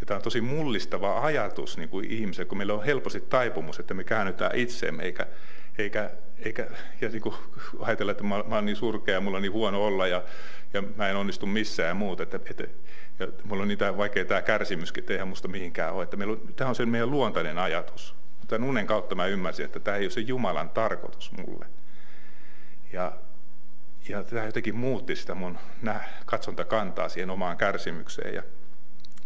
Ja 0.00 0.06
tämä 0.06 0.16
on 0.16 0.22
tosi 0.22 0.40
mullistava 0.40 1.20
ajatus 1.20 1.78
niin 1.78 1.88
kuin 1.88 2.10
ihmiselle, 2.10 2.48
kun 2.48 2.58
meillä 2.58 2.74
on 2.74 2.84
helposti 2.84 3.20
taipumus, 3.20 3.78
että 3.78 3.94
me 3.94 4.04
käännytään 4.04 4.54
itseemme, 4.54 5.02
eikä, 5.02 5.26
eikä, 5.78 6.10
eikä 6.38 6.66
ja 7.00 7.08
niin 7.08 7.22
kuin 7.22 7.34
ajatella, 7.80 8.12
että 8.12 8.24
mä, 8.24 8.44
mä 8.46 8.54
olen 8.54 8.64
niin 8.64 8.76
surkea 8.76 9.14
ja 9.14 9.20
mulla 9.20 9.36
on 9.36 9.42
niin 9.42 9.52
huono 9.52 9.84
olla 9.84 10.06
ja, 10.06 10.22
ja 10.72 10.82
mä 10.82 11.08
en 11.08 11.16
onnistu 11.16 11.46
missään 11.46 11.88
ja 11.88 11.94
muuta. 11.94 12.22
Että, 12.22 12.40
että, 12.50 12.64
ja 13.18 13.28
mulla 13.44 13.62
on 13.62 13.68
niin 13.68 13.78
vaikea 13.96 14.24
tämä 14.24 14.42
kärsimyskin, 14.42 15.02
että 15.02 15.12
eihän 15.12 15.28
musta 15.28 15.48
mihinkään 15.48 15.94
ole. 15.94 16.02
Että 16.02 16.16
meillä 16.16 16.32
on, 16.32 16.40
tämä 16.56 16.68
on 16.68 16.74
se 16.74 16.86
meidän 16.86 17.10
luontainen 17.10 17.58
ajatus. 17.58 18.17
Tämän 18.48 18.68
unen 18.68 18.86
kautta 18.86 19.14
mä 19.14 19.26
ymmärsin, 19.26 19.64
että 19.64 19.80
tämä 19.80 19.96
ei 19.96 20.04
ole 20.04 20.10
se 20.10 20.20
Jumalan 20.20 20.70
tarkoitus 20.70 21.32
mulle. 21.32 21.66
Ja, 22.92 23.12
ja 24.08 24.24
tämä 24.24 24.44
jotenkin 24.44 24.76
muutti 24.76 25.16
sitä 25.16 25.34
mun 25.34 25.58
katsontakantaa 26.26 27.08
siihen 27.08 27.30
omaan 27.30 27.56
kärsimykseen. 27.56 28.34
Ja 28.34 28.42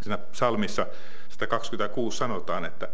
siinä 0.03 0.19
psalmissa 0.19 0.87
126 1.29 2.17
sanotaan, 2.19 2.65
että 2.65 2.89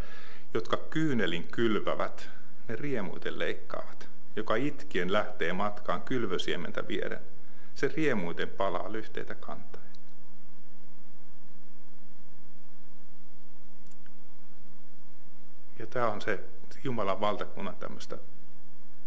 jotka 0.55 0.77
kyynelin 0.77 1.49
kylvävät, 1.49 2.31
ne 2.69 2.77
riemuiten 2.77 3.39
leikkaavat. 3.39 4.09
Joka 4.37 4.55
itkien 4.55 5.13
lähtee 5.13 5.53
matkaan 5.53 6.03
kylvösiementä 6.03 6.89
vieden, 6.89 7.21
se 7.75 7.89
riemuiten 7.97 8.49
palaa 8.49 8.93
lyhteitä 8.93 9.35
kantaa. 9.35 9.78
Ja 15.79 15.87
tämä 15.87 16.09
on 16.09 16.21
se 16.21 16.41
Jumalan 16.85 17.21
valtakunnan 17.21 17.77
tämmöistä 17.77 18.19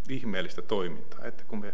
ihmeellistä 0.10 0.62
toimintaa, 0.62 1.26
että 1.26 1.44
kun 1.44 1.60
me 1.60 1.74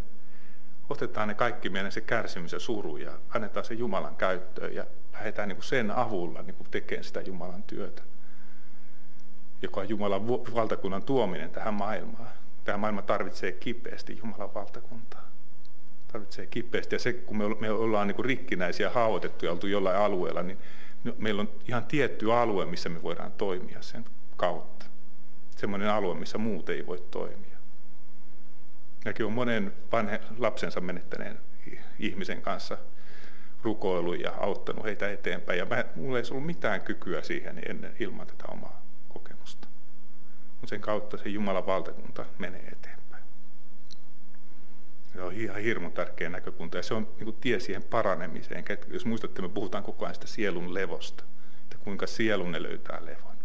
otetaan 0.89 1.27
ne 1.27 1.33
kaikki 1.33 1.69
meidän 1.69 1.91
se 1.91 2.01
kärsimys 2.01 2.51
ja 2.51 2.59
suru 2.59 2.97
ja 2.97 3.11
annetaan 3.29 3.65
se 3.65 3.73
Jumalan 3.73 4.15
käyttöön 4.15 4.75
ja 4.75 4.85
lähdetään 5.13 5.47
niin 5.47 5.55
kuin 5.55 5.65
sen 5.65 5.91
avulla 5.91 6.41
niin 6.41 6.55
kuin 6.55 6.67
tekemään 6.71 7.03
sitä 7.03 7.21
Jumalan 7.21 7.63
työtä, 7.63 8.01
joka 9.61 9.81
on 9.81 9.89
Jumalan 9.89 10.27
valtakunnan 10.27 11.03
tuominen 11.03 11.49
tähän 11.49 11.73
maailmaan. 11.73 12.29
Tämä 12.63 12.77
maailma 12.77 13.01
tarvitsee 13.01 13.51
kipeästi 13.51 14.17
Jumalan 14.17 14.53
valtakuntaa. 14.53 15.27
Tarvitsee 16.11 16.45
kipeästi. 16.45 16.95
Ja 16.95 16.99
se, 16.99 17.13
kun 17.13 17.37
me 17.37 17.71
ollaan 17.71 18.07
niin 18.07 18.15
kuin 18.15 18.25
rikkinäisiä, 18.25 18.89
haavoitettuja 18.89 19.51
oltu 19.51 19.67
jollain 19.67 19.97
alueella, 19.97 20.43
niin 20.43 20.57
meillä 21.17 21.41
on 21.41 21.49
ihan 21.67 21.85
tietty 21.85 22.33
alue, 22.33 22.65
missä 22.65 22.89
me 22.89 23.03
voidaan 23.03 23.31
toimia 23.31 23.81
sen 23.81 24.05
kautta. 24.37 24.76
Semmoinen 25.57 25.89
alue, 25.89 26.15
missä 26.15 26.37
muut 26.37 26.69
ei 26.69 26.87
voi 26.87 27.03
toimia. 27.11 27.57
Mäkin 29.05 29.25
olen 29.25 29.35
monen 29.35 29.73
vanhe, 29.91 30.21
lapsensa 30.37 30.81
menettäneen 30.81 31.39
ihmisen 31.99 32.41
kanssa 32.41 32.77
rukoilu 33.63 34.13
ja 34.13 34.33
auttanut 34.39 34.85
heitä 34.85 35.11
eteenpäin. 35.11 35.59
Ja 35.59 35.65
mä, 35.65 35.85
mulla 35.95 36.17
ei 36.17 36.23
ollut 36.31 36.45
mitään 36.45 36.81
kykyä 36.81 37.21
siihen 37.21 37.61
ennen 37.69 37.95
ilman 37.99 38.27
tätä 38.27 38.45
omaa 38.47 38.81
kokemusta. 39.09 39.67
Mutta 40.51 40.67
sen 40.67 40.81
kautta 40.81 41.17
se 41.17 41.29
Jumalan 41.29 41.65
valtakunta 41.65 42.25
menee 42.37 42.67
eteenpäin. 42.67 43.23
Se 45.13 45.21
on 45.21 45.33
ihan 45.33 45.61
hirmu 45.61 45.89
tärkeä 45.89 46.29
näkökunta 46.29 46.77
ja 46.77 46.83
se 46.83 46.93
on 46.93 47.07
niin 47.19 47.37
tie 47.41 47.59
siihen 47.59 47.83
paranemiseen. 47.83 48.65
Jos 48.87 49.05
muistatte, 49.05 49.41
me 49.41 49.49
puhutaan 49.49 49.83
koko 49.83 50.05
ajan 50.05 50.15
sitä 50.15 50.27
sielun 50.27 50.73
levosta, 50.73 51.23
että 51.61 51.77
kuinka 51.77 52.07
sielunne 52.07 52.63
löytää 52.63 53.05
levon. 53.05 53.36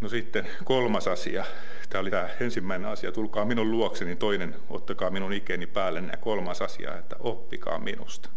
No 0.00 0.08
sitten 0.08 0.48
kolmas 0.64 1.08
asia. 1.08 1.44
Tämä 1.88 2.00
oli 2.00 2.10
tämä 2.10 2.28
ensimmäinen 2.40 2.90
asia. 2.90 3.12
Tulkaa 3.12 3.44
minun 3.44 3.70
luokseni, 3.70 4.16
toinen 4.16 4.56
ottakaa 4.70 5.10
minun 5.10 5.32
ikeni 5.32 5.66
päälle. 5.66 6.02
Ja 6.12 6.16
kolmas 6.16 6.62
asia, 6.62 6.98
että 6.98 7.16
oppikaa 7.18 7.78
minusta. 7.78 8.28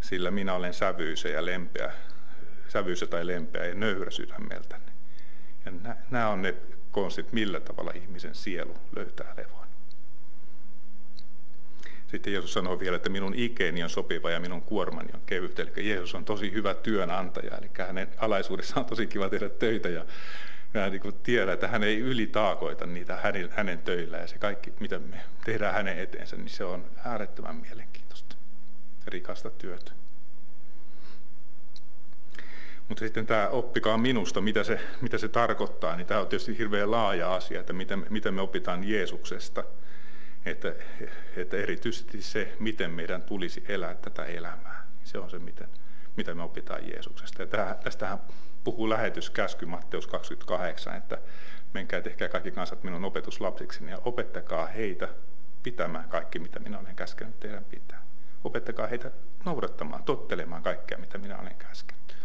Sillä 0.00 0.30
minä 0.30 0.54
olen 0.54 0.74
sävyysä 0.74 1.28
ja 1.28 1.44
lempeä, 1.46 1.92
sävyysä 2.68 3.06
tai 3.06 3.26
lempeä 3.26 3.64
ja 3.64 3.74
nöyrä 3.74 4.10
sydämeltäni. 4.10 4.92
Ja 5.64 5.72
nämä 6.10 6.28
on 6.28 6.42
ne 6.42 6.54
konstit, 6.90 7.32
millä 7.32 7.60
tavalla 7.60 7.92
ihmisen 7.94 8.34
sielu 8.34 8.74
löytää 8.96 9.34
levon. 9.36 9.69
Sitten 12.10 12.32
Jeesus 12.32 12.52
sanoo 12.52 12.78
vielä, 12.78 12.96
että 12.96 13.08
minun 13.08 13.34
ikeeni 13.34 13.82
on 13.82 13.90
sopiva 13.90 14.30
ja 14.30 14.40
minun 14.40 14.62
kuormani 14.62 15.08
on 15.14 15.20
kevyt. 15.26 15.58
Eli 15.58 15.88
Jeesus 15.88 16.14
on 16.14 16.24
tosi 16.24 16.52
hyvä 16.52 16.74
työnantaja, 16.74 17.56
eli 17.58 17.70
hänen 17.78 18.08
alaisuudessaan 18.16 18.80
on 18.80 18.86
tosi 18.86 19.06
kiva 19.06 19.28
tehdä 19.28 19.48
töitä. 19.48 19.88
Ja 19.88 20.04
mä 20.74 20.88
niin 20.88 21.14
tiedän, 21.22 21.54
että 21.54 21.68
hän 21.68 21.82
ei 21.82 21.98
ylitaakoita 21.98 22.86
niitä 22.86 23.16
hänen, 23.16 23.50
hänen 23.52 23.78
töillä 23.78 24.16
ja 24.16 24.26
se 24.26 24.38
kaikki, 24.38 24.72
mitä 24.80 24.98
me 24.98 25.20
tehdään 25.44 25.74
hänen 25.74 25.98
eteensä, 25.98 26.36
niin 26.36 26.48
se 26.48 26.64
on 26.64 26.84
äärettömän 27.04 27.56
mielenkiintoista 27.56 28.36
rikasta 29.06 29.50
työtä. 29.50 29.92
Mutta 32.88 33.04
sitten 33.04 33.26
tämä 33.26 33.48
oppikaa 33.48 33.98
minusta, 33.98 34.40
mitä 34.40 34.64
se, 34.64 34.80
mitä 35.00 35.18
se 35.18 35.28
tarkoittaa, 35.28 35.96
niin 35.96 36.06
tämä 36.06 36.20
on 36.20 36.26
tietysti 36.26 36.58
hirveän 36.58 36.90
laaja 36.90 37.34
asia, 37.34 37.60
että 37.60 37.72
miten, 37.72 38.06
miten 38.10 38.34
me 38.34 38.40
opitaan 38.40 38.88
Jeesuksesta– 38.88 39.64
että, 40.44 40.74
että 41.36 41.56
erityisesti 41.56 42.22
se, 42.22 42.56
miten 42.58 42.90
meidän 42.90 43.22
tulisi 43.22 43.64
elää 43.68 43.94
tätä 43.94 44.24
elämää, 44.24 44.86
se 45.04 45.18
on 45.18 45.30
se, 45.30 45.38
miten, 45.38 45.68
mitä 46.16 46.34
me 46.34 46.42
opitaan 46.42 46.88
Jeesuksesta. 46.88 47.42
Ja 47.42 47.74
tästähän 47.84 48.18
puhuu 48.64 48.88
lähetyskäsky 48.88 49.66
Matteus 49.66 50.06
28, 50.06 50.96
että 50.96 51.18
menkää 51.74 52.00
tehkää 52.00 52.28
kaikki 52.28 52.50
kansat 52.50 52.82
minun 52.82 53.04
opetuslapsiksi 53.04 53.84
ja 53.84 53.98
opettakaa 54.04 54.66
heitä 54.66 55.08
pitämään 55.62 56.08
kaikki, 56.08 56.38
mitä 56.38 56.60
minä 56.60 56.78
olen 56.78 56.96
käskenyt 56.96 57.40
teidän 57.40 57.64
pitää. 57.64 58.02
Opettakaa 58.44 58.86
heitä 58.86 59.10
noudattamaan, 59.44 60.04
tottelemaan 60.04 60.62
kaikkea, 60.62 60.98
mitä 60.98 61.18
minä 61.18 61.38
olen 61.38 61.56
käskenyt. 61.56 62.16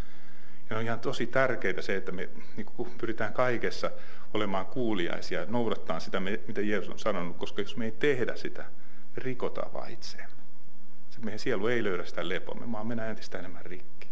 Ja 0.70 0.76
on 0.76 0.82
ihan 0.82 1.00
tosi 1.00 1.26
tärkeää 1.26 1.82
se, 1.82 1.96
että 1.96 2.12
me 2.12 2.28
niin 2.56 2.66
pyritään 2.98 3.32
kaikessa 3.32 3.90
olemaan 4.34 4.66
kuuliaisia, 4.66 5.46
noudattaa 5.48 6.00
sitä, 6.00 6.20
mitä 6.20 6.60
Jeesus 6.60 6.90
on 6.90 6.98
sanonut, 6.98 7.36
koska 7.36 7.62
jos 7.62 7.76
me 7.76 7.84
ei 7.84 7.92
tehdä 7.92 8.36
sitä, 8.36 8.62
me 9.16 9.22
rikotaan 9.22 9.72
vaan 9.72 9.90
itseemme. 9.90 10.36
Se 11.10 11.20
meidän 11.20 11.38
sielu 11.38 11.66
ei 11.66 11.84
löydä 11.84 12.04
sitä 12.04 12.28
lepoa, 12.28 12.54
me 12.54 12.72
vaan 12.72 12.86
mennään 12.86 13.10
entistä 13.10 13.38
enemmän 13.38 13.66
rikki. 13.66 14.08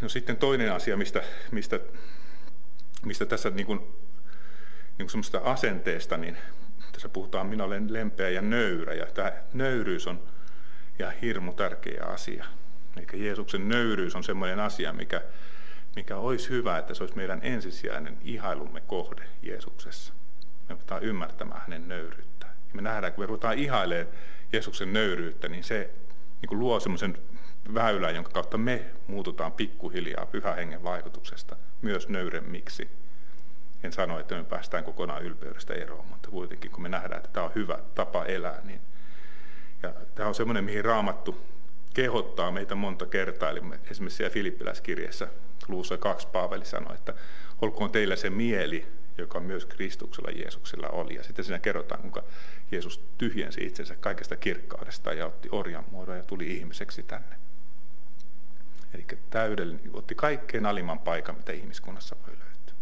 No 0.00 0.08
sitten 0.08 0.36
toinen 0.36 0.72
asia, 0.72 0.96
mistä, 0.96 1.22
mistä, 1.52 1.80
mistä 3.04 3.26
tässä 3.26 3.50
niin 3.50 3.66
kuin, 3.66 3.80
niin 4.98 5.08
kuin 5.12 5.42
asenteesta, 5.42 6.16
niin 6.16 6.36
tässä 6.92 7.08
puhutaan, 7.08 7.46
minä 7.46 7.64
olen 7.64 7.92
lempeä 7.92 8.28
ja 8.28 8.42
nöyrä, 8.42 8.94
ja 8.94 9.06
tämä 9.06 9.32
nöyryys 9.52 10.06
on 10.06 10.33
ja 10.98 11.10
hirmu 11.10 11.52
tärkeä 11.52 12.04
asia. 12.04 12.44
Eikä 12.96 13.16
Jeesuksen 13.16 13.68
nöyryys 13.68 14.16
on 14.16 14.24
sellainen 14.24 14.60
asia, 14.60 14.92
mikä, 14.92 15.22
mikä 15.96 16.16
olisi 16.16 16.48
hyvä, 16.48 16.78
että 16.78 16.94
se 16.94 17.02
olisi 17.02 17.16
meidän 17.16 17.40
ensisijainen 17.42 18.18
ihailumme 18.22 18.80
kohde 18.80 19.22
Jeesuksessa. 19.42 20.12
Me 20.68 20.76
pitää 20.76 20.98
ymmärtämään 20.98 21.60
hänen 21.60 21.88
nöyryyttään. 21.88 22.52
Ja 22.68 22.74
me 22.74 22.82
nähdään, 22.82 23.12
kun 23.12 23.22
me 23.22 23.26
ruvetaan 23.26 23.58
ihailemaan 23.58 24.14
Jeesuksen 24.52 24.92
nöyryyttä, 24.92 25.48
niin 25.48 25.64
se 25.64 25.90
niin 26.40 26.48
kuin 26.48 26.58
luo 26.58 26.80
semmoisen 26.80 27.18
väylän, 27.74 28.14
jonka 28.14 28.30
kautta 28.30 28.58
me 28.58 28.84
muututaan 29.06 29.52
pikkuhiljaa 29.52 30.26
pyhä 30.26 30.54
hengen 30.54 30.84
vaikutuksesta 30.84 31.56
myös 31.82 32.08
nöyremmiksi. 32.08 32.88
En 33.82 33.92
sano, 33.92 34.18
että 34.18 34.34
me 34.34 34.44
päästään 34.44 34.84
kokonaan 34.84 35.22
ylpeydestä 35.22 35.74
eroon, 35.74 36.06
mutta 36.06 36.30
kuitenkin 36.30 36.70
kun 36.70 36.82
me 36.82 36.88
nähdään, 36.88 37.16
että 37.16 37.30
tämä 37.32 37.46
on 37.46 37.54
hyvä 37.54 37.78
tapa 37.94 38.24
elää, 38.24 38.60
niin 38.64 38.80
Ja 39.84 39.92
tämä 40.14 40.28
on 40.28 40.34
semmoinen, 40.34 40.64
mihin 40.64 40.84
raamattu 40.84 41.44
kehottaa 41.94 42.50
meitä 42.50 42.74
monta 42.74 43.06
kertaa. 43.06 43.50
Eli 43.50 43.60
esimerkiksi 43.90 44.16
siellä 44.16 44.32
Filippiläiskirjassa 44.32 45.28
luussa 45.68 45.96
kaksi 45.96 46.28
Paaveli 46.32 46.64
sanoi, 46.64 46.94
että 46.94 47.14
olkoon 47.62 47.90
teillä 47.90 48.16
se 48.16 48.30
mieli, 48.30 48.86
joka 49.18 49.40
myös 49.40 49.66
Kristuksella 49.66 50.30
Jeesuksella 50.30 50.88
oli. 50.88 51.14
Ja 51.14 51.22
sitten 51.22 51.44
siinä 51.44 51.58
kerrotaan, 51.58 52.00
kuinka 52.00 52.22
Jeesus 52.70 53.00
tyhjensi 53.18 53.66
itsensä 53.66 53.96
kaikesta 53.96 54.36
kirkkaudesta 54.36 55.12
ja 55.12 55.26
otti 55.26 55.48
orjan 55.52 55.84
muodon 55.90 56.16
ja 56.16 56.22
tuli 56.22 56.56
ihmiseksi 56.56 57.02
tänne. 57.02 57.36
Eli 58.94 59.06
täydellinen, 59.30 59.90
otti 59.92 60.14
kaikkein 60.14 60.66
alimman 60.66 60.98
paikan, 60.98 61.36
mitä 61.36 61.52
ihmiskunnassa 61.52 62.16
voi 62.26 62.36
löytyä. 62.38 62.74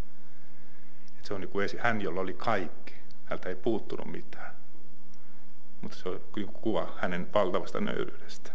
Et 1.18 1.25
se 1.25 1.35
on 1.35 1.40
niin 1.40 1.50
kuin 1.50 1.68
hän, 1.78 2.00
jolla 2.00 2.21
oli 2.21 2.35
kaikki. 2.35 2.94
Häntä 3.25 3.49
ei 3.49 3.56
puuttunut 3.56 4.06
mitään. 4.06 4.62
Mutta 5.83 5.97
se 5.97 6.09
on 6.09 6.21
kuva 6.53 6.95
hänen 6.97 7.33
valtavasta 7.35 7.81
nöyryydestä. 7.81 8.51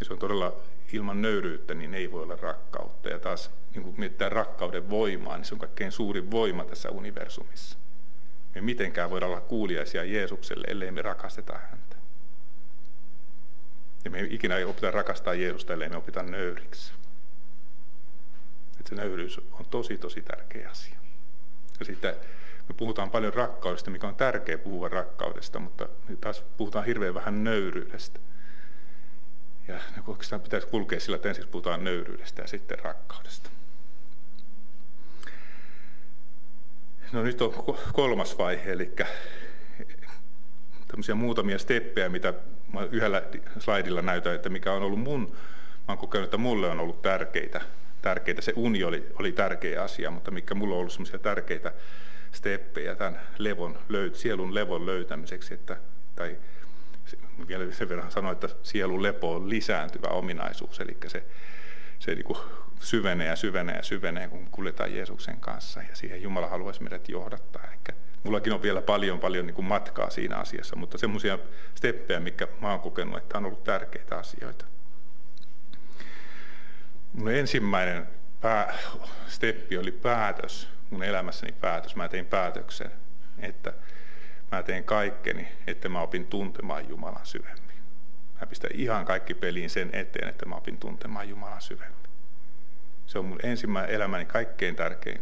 Ja 0.00 0.04
se 0.04 0.12
on 0.12 0.18
todella 0.18 0.56
ilman 0.92 1.22
nöyryyttä, 1.22 1.74
niin 1.74 1.94
ei 1.94 2.12
voi 2.12 2.22
olla 2.22 2.36
rakkautta. 2.36 3.08
Ja 3.08 3.18
taas 3.18 3.50
niin 3.74 3.82
kun 3.82 3.94
mietitään 3.96 4.32
rakkauden 4.32 4.90
voimaa, 4.90 5.36
niin 5.36 5.44
se 5.44 5.54
on 5.54 5.58
kaikkein 5.58 5.92
suurin 5.92 6.30
voima 6.30 6.64
tässä 6.64 6.90
universumissa. 6.90 7.78
Me 8.54 8.60
mitenkään 8.60 9.10
voida 9.10 9.26
olla 9.26 9.40
kuuliaisia 9.40 10.04
Jeesukselle, 10.04 10.66
ellei 10.68 10.90
me 10.90 11.02
rakasteta 11.02 11.58
häntä. 11.70 11.96
Ja 14.04 14.10
me 14.10 14.18
ei 14.18 14.34
ikinä 14.34 14.56
ei 14.56 14.64
opita 14.64 14.90
rakastaa 14.90 15.34
Jeesusta, 15.34 15.72
ellei 15.72 15.88
me 15.88 15.96
opita 15.96 16.22
nöyriksi. 16.22 16.92
Että 18.80 18.88
se 18.88 18.94
nöyryys 18.94 19.38
on 19.38 19.66
tosi, 19.70 19.98
tosi 19.98 20.22
tärkeä 20.22 20.70
asia. 20.70 20.96
Ja 21.78 21.84
sitten 21.84 22.14
me 22.68 22.74
puhutaan 22.76 23.10
paljon 23.10 23.34
rakkaudesta, 23.34 23.90
mikä 23.90 24.08
on 24.08 24.16
tärkeä 24.16 24.58
puhua 24.58 24.88
rakkaudesta, 24.88 25.58
mutta 25.58 25.88
taas 26.20 26.44
puhutaan 26.56 26.84
hirveän 26.84 27.14
vähän 27.14 27.44
nöyryydestä. 27.44 28.20
Ja 29.68 29.80
oikeastaan 30.06 30.40
pitäisi 30.40 30.66
kulkea 30.66 31.00
sillä, 31.00 31.16
että 31.16 31.28
ensin 31.28 31.48
puhutaan 31.48 31.84
nöyryydestä 31.84 32.42
ja 32.42 32.48
sitten 32.48 32.78
rakkaudesta. 32.78 33.50
No 37.12 37.22
nyt 37.22 37.42
on 37.42 37.52
kolmas 37.92 38.38
vaihe, 38.38 38.72
eli 38.72 38.94
tämmöisiä 40.88 41.14
muutamia 41.14 41.58
steppejä, 41.58 42.08
mitä 42.08 42.34
mä 42.72 42.82
yhdellä 42.82 43.22
slaidilla 43.58 44.02
näytän, 44.02 44.34
että 44.34 44.48
mikä 44.48 44.72
on 44.72 44.82
ollut 44.82 45.00
mun, 45.00 45.20
mä 45.30 45.84
oon 45.88 45.98
kokenut, 45.98 46.24
että 46.24 46.36
mulle 46.36 46.70
on 46.70 46.80
ollut 46.80 47.02
tärkeitä. 47.02 47.60
tärkeitä. 48.02 48.42
Se 48.42 48.52
uni 48.56 48.84
oli, 48.84 49.06
oli 49.14 49.32
tärkeä 49.32 49.82
asia, 49.82 50.10
mutta 50.10 50.30
mikä 50.30 50.54
mulla 50.54 50.74
on 50.74 50.80
ollut 50.80 50.92
semmoisia 50.92 51.18
tärkeitä 51.18 51.72
steppejä 52.32 52.94
tämän 52.94 53.20
levon, 53.38 53.78
sielun 54.12 54.54
levon 54.54 54.86
löytämiseksi, 54.86 55.54
että, 55.54 55.76
tai 56.16 56.36
vielä 57.48 57.72
sen 57.72 57.88
verran 57.88 58.10
sanoa, 58.10 58.32
että 58.32 58.48
sielun 58.62 59.02
lepo 59.02 59.34
on 59.34 59.50
lisääntyvä 59.50 60.08
ominaisuus, 60.08 60.80
eli 60.80 60.96
se, 61.06 61.24
se 61.98 62.14
niin 62.14 62.24
kuin 62.24 62.38
syvenee 62.80 63.26
ja 63.26 63.36
syvenee 63.36 63.76
ja 63.76 63.82
syvenee, 63.82 64.28
kun 64.28 64.48
kuljetaan 64.50 64.94
Jeesuksen 64.94 65.40
kanssa, 65.40 65.82
ja 65.82 65.96
siihen 65.96 66.22
Jumala 66.22 66.48
haluaisi 66.48 66.82
meidät 66.82 67.08
johdattaa. 67.08 67.62
Eli 67.64 67.96
mullakin 68.22 68.52
on 68.52 68.62
vielä 68.62 68.82
paljon, 68.82 69.20
paljon 69.20 69.46
niin 69.46 69.54
kuin 69.54 69.64
matkaa 69.64 70.10
siinä 70.10 70.36
asiassa, 70.36 70.76
mutta 70.76 70.98
semmoisia 70.98 71.38
steppejä, 71.74 72.20
mikä 72.20 72.48
mä 72.60 72.70
oon 72.70 72.80
kokenut, 72.80 73.18
että 73.18 73.38
on 73.38 73.44
ollut 73.46 73.64
tärkeitä 73.64 74.18
asioita. 74.18 74.64
Mun 77.12 77.32
ensimmäinen 77.32 78.08
pää, 78.40 78.78
steppi 79.28 79.78
oli 79.78 79.92
päätös, 79.92 80.68
mun 80.90 81.02
elämässäni 81.02 81.52
päätös. 81.52 81.96
Mä 81.96 82.08
tein 82.08 82.26
päätöksen, 82.26 82.90
että 83.38 83.72
Mä 84.52 84.62
teen 84.62 84.84
kaikkeni, 84.84 85.48
että 85.66 85.88
mä 85.88 86.00
opin 86.00 86.26
tuntemaan 86.26 86.88
Jumalan 86.88 87.26
syvemmin. 87.26 87.76
Mä 88.40 88.46
pistän 88.46 88.70
ihan 88.74 89.04
kaikki 89.04 89.34
peliin 89.34 89.70
sen 89.70 89.90
eteen, 89.92 90.28
että 90.28 90.46
mä 90.46 90.54
opin 90.54 90.78
tuntemaan 90.78 91.28
Jumalan 91.28 91.62
syvemmin. 91.62 92.08
Se 93.06 93.18
on 93.18 93.24
mun 93.24 93.40
ensimmäinen 93.42 93.94
elämäni 93.94 94.24
kaikkein 94.24 94.76
tärkein 94.76 95.20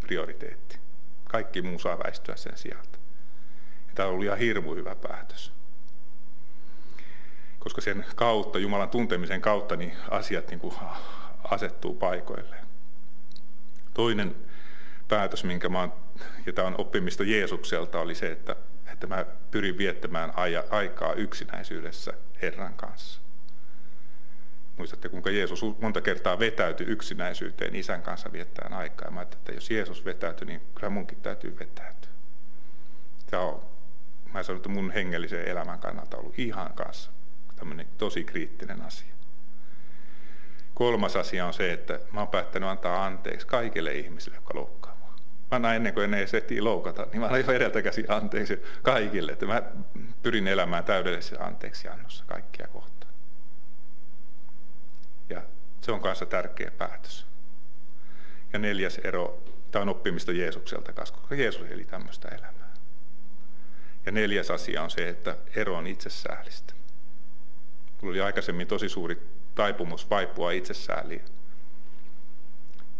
prioriteetti. 0.00 0.78
Kaikki 1.24 1.62
muu 1.62 1.78
saa 1.78 1.98
väistyä 1.98 2.36
sen 2.36 2.58
sieltä. 2.58 2.98
Ja 3.88 3.94
tämä 3.94 4.06
on 4.06 4.12
ollut 4.12 4.24
ihan 4.24 4.38
hirmu 4.38 4.74
hyvä 4.74 4.94
päätös. 4.94 5.52
Koska 7.58 7.80
sen 7.80 8.04
kautta, 8.14 8.58
Jumalan 8.58 8.90
tuntemisen 8.90 9.40
kautta, 9.40 9.76
niin 9.76 9.92
asiat 10.10 10.48
niin 10.48 10.60
kuin 10.60 10.74
asettuu 11.44 11.94
paikoilleen. 11.94 12.66
Toinen 13.94 14.47
päätös, 15.08 15.44
minkä 15.44 15.68
mä 15.68 15.80
oon, 15.80 15.92
ja 16.46 16.52
tämä 16.52 16.68
on 16.68 16.74
oppimista 16.78 17.24
Jeesukselta, 17.24 18.00
oli 18.00 18.14
se, 18.14 18.32
että, 18.32 18.56
että 18.92 19.06
mä 19.06 19.26
pyrin 19.50 19.78
viettämään 19.78 20.32
aja, 20.36 20.64
aikaa 20.70 21.12
yksinäisyydessä 21.12 22.12
Herran 22.42 22.74
kanssa. 22.74 23.20
Muistatte, 24.76 25.08
kuinka 25.08 25.30
Jeesus 25.30 25.62
monta 25.80 26.00
kertaa 26.00 26.38
vetäytyi 26.38 26.86
yksinäisyyteen 26.86 27.76
isän 27.76 28.02
kanssa 28.02 28.32
viettämään 28.32 28.80
aikaa. 28.80 29.06
Ja 29.06 29.10
mä 29.10 29.22
että 29.22 29.52
jos 29.52 29.70
Jeesus 29.70 30.04
vetäytyi, 30.04 30.46
niin 30.46 30.60
kyllä 30.74 30.90
munkin 30.90 31.20
täytyy 31.20 31.56
vetäytyä. 31.58 32.10
Tämä 33.30 33.42
on, 33.42 33.62
mä 34.32 34.42
sanon, 34.42 34.56
että 34.56 34.68
mun 34.68 34.90
hengellisen 34.90 35.48
elämän 35.48 35.78
kannalta 35.78 36.16
ollut 36.16 36.38
ihan 36.38 36.72
kanssa 36.74 37.10
tämmöinen 37.56 37.86
tosi 37.98 38.24
kriittinen 38.24 38.82
asia. 38.82 39.14
Kolmas 40.74 41.16
asia 41.16 41.46
on 41.46 41.54
se, 41.54 41.72
että 41.72 42.00
mä 42.12 42.20
oon 42.20 42.28
päättänyt 42.28 42.68
antaa 42.68 43.04
anteeksi 43.04 43.46
kaikille 43.46 43.92
ihmisille, 43.92 44.36
jotka 44.36 44.54
loukkaa 44.54 44.97
mä 45.50 45.58
näin 45.58 45.76
ennen 45.76 45.94
kuin 45.94 46.10
ne 46.10 46.22
ehtii 46.22 46.60
loukata, 46.60 47.06
niin 47.12 47.20
mä 47.20 47.26
annan 47.26 47.44
jo 47.46 47.52
edeltäkäsi 47.52 48.04
anteeksi 48.08 48.62
kaikille, 48.82 49.32
että 49.32 49.46
mä 49.46 49.62
pyrin 50.22 50.48
elämään 50.48 50.84
täydellisessä 50.84 51.44
anteeksiannossa 51.44 52.24
kaikkia 52.26 52.68
kohtaan. 52.68 53.14
Ja 55.28 55.42
se 55.80 55.92
on 55.92 56.00
kanssa 56.00 56.26
tärkeä 56.26 56.70
päätös. 56.70 57.26
Ja 58.52 58.58
neljäs 58.58 58.98
ero, 58.98 59.42
tämä 59.70 59.82
on 59.82 59.88
oppimista 59.88 60.32
Jeesukselta 60.32 60.92
kanssa, 60.92 61.14
koska 61.14 61.34
Jeesus 61.34 61.66
eli 61.70 61.84
tämmöistä 61.84 62.28
elämää. 62.28 62.74
Ja 64.06 64.12
neljäs 64.12 64.50
asia 64.50 64.82
on 64.82 64.90
se, 64.90 65.08
että 65.08 65.36
ero 65.56 65.76
on 65.76 65.86
itsesäälistä. 65.86 66.74
Mulla 68.02 68.12
oli 68.12 68.20
aikaisemmin 68.20 68.66
tosi 68.66 68.88
suuri 68.88 69.28
taipumus 69.54 70.10
vaipua 70.10 70.50
itsesääliin 70.50 71.24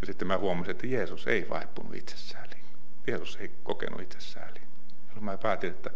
ja 0.01 0.07
sitten 0.07 0.29
mä 0.29 0.39
huomasin, 0.39 0.71
että 0.71 0.87
Jeesus 0.87 1.27
ei 1.27 1.47
vaipunut 1.49 1.95
itsesääliin. 1.95 2.65
Jeesus 3.07 3.37
ei 3.37 3.51
kokenut 3.63 4.01
itsesääliin. 4.01 4.69
Jolloin 5.09 5.25
mä 5.25 5.39
päätin, 5.39 5.71
että 5.71 5.91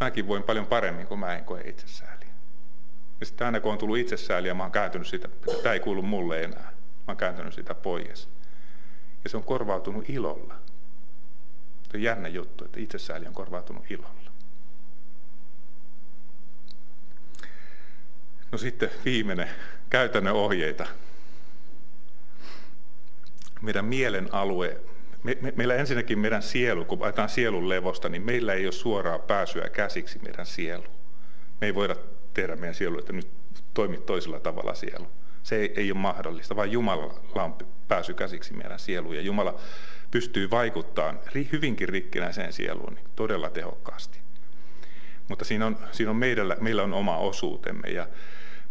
mäkin 0.00 0.28
voin 0.28 0.42
paljon 0.42 0.66
paremmin, 0.66 1.06
kuin 1.06 1.20
mä 1.20 1.36
en 1.36 1.44
koe 1.44 1.60
itsesääliä. 1.60 2.34
Ja 3.20 3.26
sitten 3.26 3.44
aina 3.44 3.60
kun 3.60 3.72
on 3.72 3.78
tullut 3.78 3.98
itsesääliä, 3.98 4.54
mä 4.54 4.62
oon 4.62 4.72
kääntynyt 4.72 5.06
sitä, 5.06 5.28
että 5.28 5.62
tämä 5.62 5.72
ei 5.72 5.80
kuulu 5.80 6.02
mulle 6.02 6.42
enää. 6.42 6.72
Mä 6.72 7.04
oon 7.08 7.16
kääntynyt 7.16 7.54
sitä 7.54 7.74
pois. 7.74 8.28
Ja 9.24 9.30
se 9.30 9.36
on 9.36 9.44
korvautunut 9.44 10.10
ilolla. 10.10 10.54
Se 11.90 11.96
on 11.96 12.02
jännä 12.02 12.28
juttu, 12.28 12.64
että 12.64 12.80
itsesääli 12.80 13.26
on 13.26 13.34
korvautunut 13.34 13.90
ilolla. 13.90 14.30
No 18.52 18.58
sitten 18.58 18.90
viimeinen, 19.04 19.50
käytännön 19.90 20.34
ohjeita 20.34 20.86
meidän 23.64 23.84
mielen 23.84 24.28
alue, 24.32 24.80
me, 25.22 25.38
me, 25.40 25.52
meillä 25.56 25.74
ensinnäkin 25.74 26.18
meidän 26.18 26.42
sielu, 26.42 26.84
kun 26.84 27.02
ajatellaan 27.02 27.28
sielun 27.28 27.68
levosta, 27.68 28.08
niin 28.08 28.22
meillä 28.22 28.52
ei 28.52 28.66
ole 28.66 28.72
suoraa 28.72 29.18
pääsyä 29.18 29.68
käsiksi 29.68 30.18
meidän 30.18 30.46
sielu. 30.46 30.84
Me 31.60 31.66
ei 31.66 31.74
voida 31.74 31.96
tehdä 32.34 32.56
meidän 32.56 32.74
sielu, 32.74 32.98
että 32.98 33.12
nyt 33.12 33.28
toimit 33.74 34.06
toisella 34.06 34.40
tavalla 34.40 34.74
sielu. 34.74 35.06
Se 35.42 35.56
ei, 35.56 35.72
ei 35.76 35.92
ole 35.92 36.00
mahdollista, 36.00 36.56
vaan 36.56 36.72
Jumalalla 36.72 37.42
on 37.42 37.56
pääsy 37.88 38.14
käsiksi 38.14 38.54
meidän 38.54 38.78
sieluun. 38.78 39.16
Ja 39.16 39.20
Jumala 39.20 39.60
pystyy 40.10 40.50
vaikuttamaan 40.50 41.20
hyvinkin 41.52 41.88
rikkinäiseen 41.88 42.52
sieluun 42.52 42.94
niin 42.94 43.06
todella 43.16 43.50
tehokkaasti. 43.50 44.18
Mutta 45.28 45.44
siinä 45.44 45.66
on, 45.66 45.78
siinä 45.92 46.10
on 46.10 46.16
meillä, 46.16 46.56
meillä 46.60 46.82
on 46.82 46.94
oma 46.94 47.16
osuutemme 47.16 47.88
ja 47.88 48.08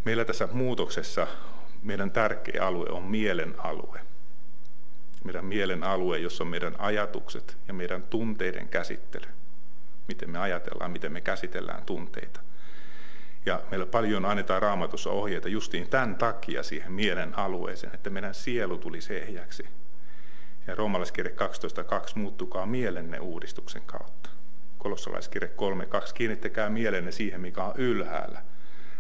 meillä 0.06 0.26
tässä 0.26 0.48
muutoksessa 0.52 1.28
meidän 1.84 2.12
tärkeä 2.12 2.66
alue 2.66 2.90
on 2.90 3.04
mielen 3.04 3.56
alue 3.58 4.13
meidän 5.24 5.46
mielen 5.46 5.84
alue, 5.84 6.18
jossa 6.18 6.44
on 6.44 6.48
meidän 6.48 6.76
ajatukset 6.80 7.58
ja 7.68 7.74
meidän 7.74 8.04
tunteiden 8.04 8.68
käsittely. 8.68 9.28
Miten 10.08 10.30
me 10.30 10.40
ajatellaan, 10.40 10.92
miten 10.92 11.12
me 11.12 11.22
käsitellään 11.22 11.84
tunteita. 11.86 12.40
Ja 13.46 13.62
meillä 13.72 13.86
paljon 13.86 14.26
annetaan 14.26 14.62
raamatussa 14.62 15.10
ohjeita 15.10 15.50
justiin 15.50 15.90
tämän 15.90 16.16
takia 16.16 16.64
siihen 16.64 16.92
mielen 16.92 17.40
alueeseen, 17.40 17.96
että 17.96 18.10
meidän 18.10 18.34
sielu 18.34 18.78
tuli 18.78 19.00
ehjäksi. 19.10 19.66
Ja 20.68 20.76
roomalaiskirje 20.76 21.34
12.2 21.34 22.12
muuttukaa 22.16 22.66
mielenne 22.66 23.20
uudistuksen 23.20 23.82
kautta. 23.86 24.30
Kolossalaiskirje 24.78 25.52
3.2 26.06 26.14
kiinnittäkää 26.14 26.70
mielenne 26.70 27.12
siihen, 27.12 27.42
mikä 27.42 27.64
on 27.64 27.74
ylhäällä– 27.78 28.42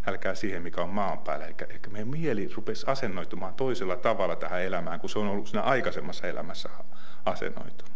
älkää 0.07 0.35
siihen, 0.35 0.61
mikä 0.61 0.81
on 0.81 0.89
maan 0.89 1.19
päällä. 1.19 1.45
Eli, 1.45 1.55
eli 1.69 1.79
meidän 1.89 2.07
mieli 2.07 2.51
rupesi 2.55 2.85
asennoitumaan 2.87 3.53
toisella 3.53 3.95
tavalla 3.95 4.35
tähän 4.35 4.61
elämään, 4.61 4.99
kun 4.99 5.09
se 5.09 5.19
on 5.19 5.27
ollut 5.27 5.47
siinä 5.47 5.61
aikaisemmassa 5.61 6.27
elämässä 6.27 6.69
asennoitunut. 7.25 7.93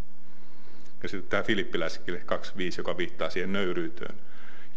Ja 1.04 1.10
sitten 1.10 1.30
tämä 1.30 1.43
Filippiläiskirje 1.43 2.22
2.5, 2.22 2.78
joka 2.78 2.98
viittaa 2.98 3.30
siihen 3.30 3.54
nöyryyteen 3.54 4.15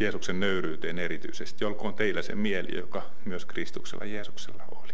Jeesuksen 0.00 0.40
nöyryyteen 0.40 0.98
erityisesti. 0.98 1.64
Olkoon 1.64 1.94
teillä 1.94 2.22
se 2.22 2.34
mieli, 2.34 2.76
joka 2.76 3.02
myös 3.24 3.44
Kristuksella 3.44 4.04
Jeesuksella 4.04 4.64
oli. 4.70 4.92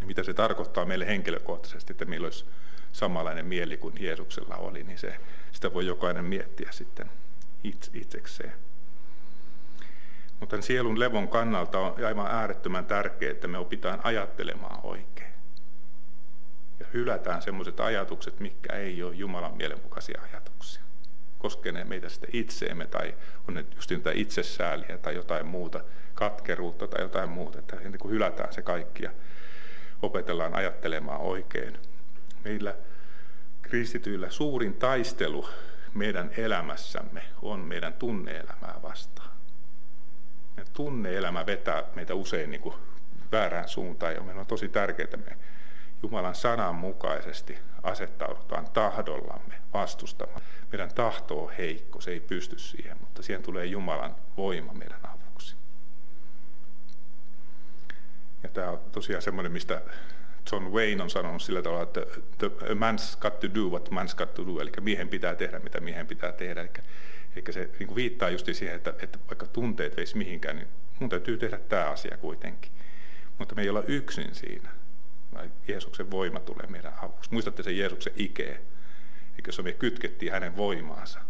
Ja 0.00 0.06
mitä 0.06 0.22
se 0.22 0.34
tarkoittaa 0.34 0.84
meille 0.84 1.06
henkilökohtaisesti, 1.06 1.92
että 1.92 2.04
meillä 2.04 2.24
olisi 2.24 2.44
samanlainen 2.92 3.46
mieli 3.46 3.76
kuin 3.76 3.94
Jeesuksella 4.00 4.56
oli, 4.56 4.82
niin 4.82 4.98
se, 4.98 5.16
sitä 5.52 5.74
voi 5.74 5.86
jokainen 5.86 6.24
miettiä 6.24 6.68
sitten 6.72 7.10
itsekseen. 7.94 8.52
Mutta 10.40 10.62
sielun 10.62 11.00
levon 11.00 11.28
kannalta 11.28 11.78
on 11.78 12.04
aivan 12.04 12.26
äärettömän 12.26 12.86
tärkeää, 12.86 13.32
että 13.32 13.48
me 13.48 13.58
opitaan 13.58 14.00
ajattelemaan 14.02 14.80
oikein. 14.82 15.32
Ja 16.80 16.86
hylätään 16.94 17.42
sellaiset 17.42 17.80
ajatukset, 17.80 18.40
mitkä 18.40 18.72
ei 18.72 19.02
ole 19.02 19.14
Jumalan 19.14 19.56
mielenmukaisia 19.56 20.20
ajatuksia. 20.32 20.82
Koskee 21.38 21.72
ne 21.72 21.84
meitä 21.84 22.08
sitten 22.08 22.30
itseemme 22.32 22.86
tai 22.86 23.14
on 23.48 23.54
ne 23.54 23.64
just 23.74 23.90
niitä 23.90 24.10
itsesääliä 24.14 24.98
tai 24.98 25.14
jotain 25.14 25.46
muuta, 25.46 25.80
katkeruutta 26.14 26.86
tai 26.86 27.02
jotain 27.02 27.30
muuta. 27.30 27.58
Että 27.58 27.76
niin 27.76 27.98
kun 27.98 28.10
hylätään 28.10 28.52
se 28.52 28.62
kaikki 28.62 29.02
ja 29.02 29.10
opetellaan 30.02 30.54
ajattelemaan 30.54 31.20
oikein. 31.20 31.78
Meillä 32.44 32.74
kristityillä 33.62 34.30
suurin 34.30 34.74
taistelu 34.74 35.48
meidän 35.94 36.30
elämässämme 36.36 37.22
on 37.42 37.60
meidän 37.60 37.92
tunneelämää 37.92 38.74
vastaan. 38.82 39.37
Meidän 40.58 40.72
tunneelämä 40.72 41.46
vetää 41.46 41.84
meitä 41.94 42.14
usein 42.14 42.50
niin 42.50 42.60
kuin 42.60 42.74
väärään 43.32 43.68
suuntaan 43.68 44.14
ja 44.14 44.20
meillä 44.20 44.40
on 44.40 44.46
tosi 44.46 44.68
tärkeää, 44.68 45.16
me 45.16 45.36
Jumalan 46.02 46.34
sanan 46.34 46.74
mukaisesti 46.74 47.58
asettaudutaan 47.82 48.70
tahdollamme 48.70 49.54
vastustamaan. 49.74 50.40
Meidän 50.72 50.94
tahto 50.94 51.44
on 51.44 51.52
heikko, 51.52 52.00
se 52.00 52.10
ei 52.10 52.20
pysty 52.20 52.58
siihen, 52.58 52.96
mutta 53.00 53.22
siihen 53.22 53.42
tulee 53.42 53.66
Jumalan 53.66 54.16
voima 54.36 54.72
meidän 54.72 55.00
avuksi. 55.02 55.56
Ja 58.42 58.48
tämä 58.48 58.70
on 58.70 58.80
tosiaan 58.92 59.22
semmoinen, 59.22 59.52
mistä 59.52 59.82
John 60.52 60.64
Wayne 60.64 61.02
on 61.02 61.10
sanonut 61.10 61.42
sillä 61.42 61.62
tavalla, 61.62 61.82
että 61.82 62.00
the 62.38 62.48
man's 62.74 63.18
got 63.20 63.40
to 63.40 63.54
do 63.54 63.60
what 63.60 63.88
man's 63.88 64.16
got 64.16 64.34
to 64.34 64.46
do, 64.46 64.60
eli 64.60 64.72
miehen 64.80 65.08
pitää 65.08 65.34
tehdä, 65.34 65.58
mitä 65.58 65.80
miehen 65.80 66.06
pitää 66.06 66.32
tehdä. 66.32 66.60
Eli, 66.60 66.70
eli 67.38 67.52
se 67.52 67.70
niin 67.78 67.94
viittaa 67.94 68.30
just 68.30 68.48
siihen, 68.52 68.76
että, 68.76 68.94
että 69.02 69.18
vaikka 69.28 69.46
tunteet 69.46 69.96
veisi 69.96 70.16
mihinkään, 70.16 70.56
niin 70.56 70.68
mun 71.00 71.10
täytyy 71.10 71.36
tehdä 71.36 71.58
tämä 71.58 71.84
asia 71.84 72.16
kuitenkin. 72.16 72.72
Mutta 73.38 73.54
me 73.54 73.62
ei 73.62 73.68
olla 73.68 73.82
yksin 73.82 74.34
siinä. 74.34 74.70
Jeesuksen 75.68 76.10
voima 76.10 76.40
tulee 76.40 76.66
meidän 76.66 76.92
avuksi. 77.02 77.32
Muistatte 77.32 77.62
sen 77.62 77.78
Jeesuksen 77.78 78.12
ikeen, 78.16 78.60
eikö 79.36 79.62
me 79.62 79.72
kytkettiin 79.72 80.32
hänen 80.32 80.56
voimaansa. 80.56 81.20